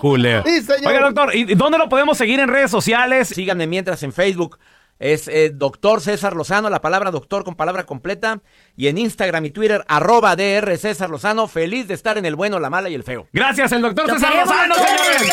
Sí, 0.44 0.60
señor. 0.60 0.92
Oiga, 0.92 1.00
doctor, 1.00 1.34
¿y 1.34 1.54
dónde 1.54 1.78
lo 1.78 1.88
podemos 1.88 2.18
seguir 2.18 2.40
en 2.40 2.48
redes 2.48 2.70
sociales? 2.70 3.28
Síganme 3.28 3.66
mientras 3.66 4.02
en 4.02 4.12
Facebook. 4.12 4.58
Es 5.02 5.26
eh, 5.26 5.50
doctor 5.52 6.00
César 6.00 6.36
Lozano, 6.36 6.70
la 6.70 6.80
palabra 6.80 7.10
doctor 7.10 7.42
con 7.42 7.56
palabra 7.56 7.84
completa. 7.86 8.40
Y 8.76 8.86
en 8.86 8.98
Instagram 8.98 9.44
y 9.46 9.50
Twitter, 9.50 9.84
arroba 9.88 10.36
DR 10.36 10.78
César 10.78 11.10
Lozano. 11.10 11.48
Feliz 11.48 11.88
de 11.88 11.94
estar 11.94 12.18
en 12.18 12.24
el 12.24 12.36
bueno, 12.36 12.60
la 12.60 12.70
mala 12.70 12.88
y 12.88 12.94
el 12.94 13.02
feo. 13.02 13.26
Gracias, 13.32 13.72
el 13.72 13.82
doctor 13.82 14.06
¡Lo 14.06 14.14
César 14.14 14.36
Lozano, 14.36 14.76
señores. 14.76 15.32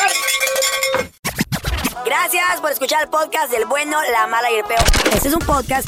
Gracias 2.03 2.61
por 2.61 2.71
escuchar 2.71 3.03
el 3.03 3.09
podcast 3.09 3.51
del 3.51 3.65
bueno, 3.65 3.97
la 4.11 4.25
mala 4.25 4.49
y 4.51 4.55
el 4.55 4.65
peor. 4.65 4.81
Este 5.13 5.27
es 5.27 5.33
un 5.35 5.45
podcast 5.45 5.87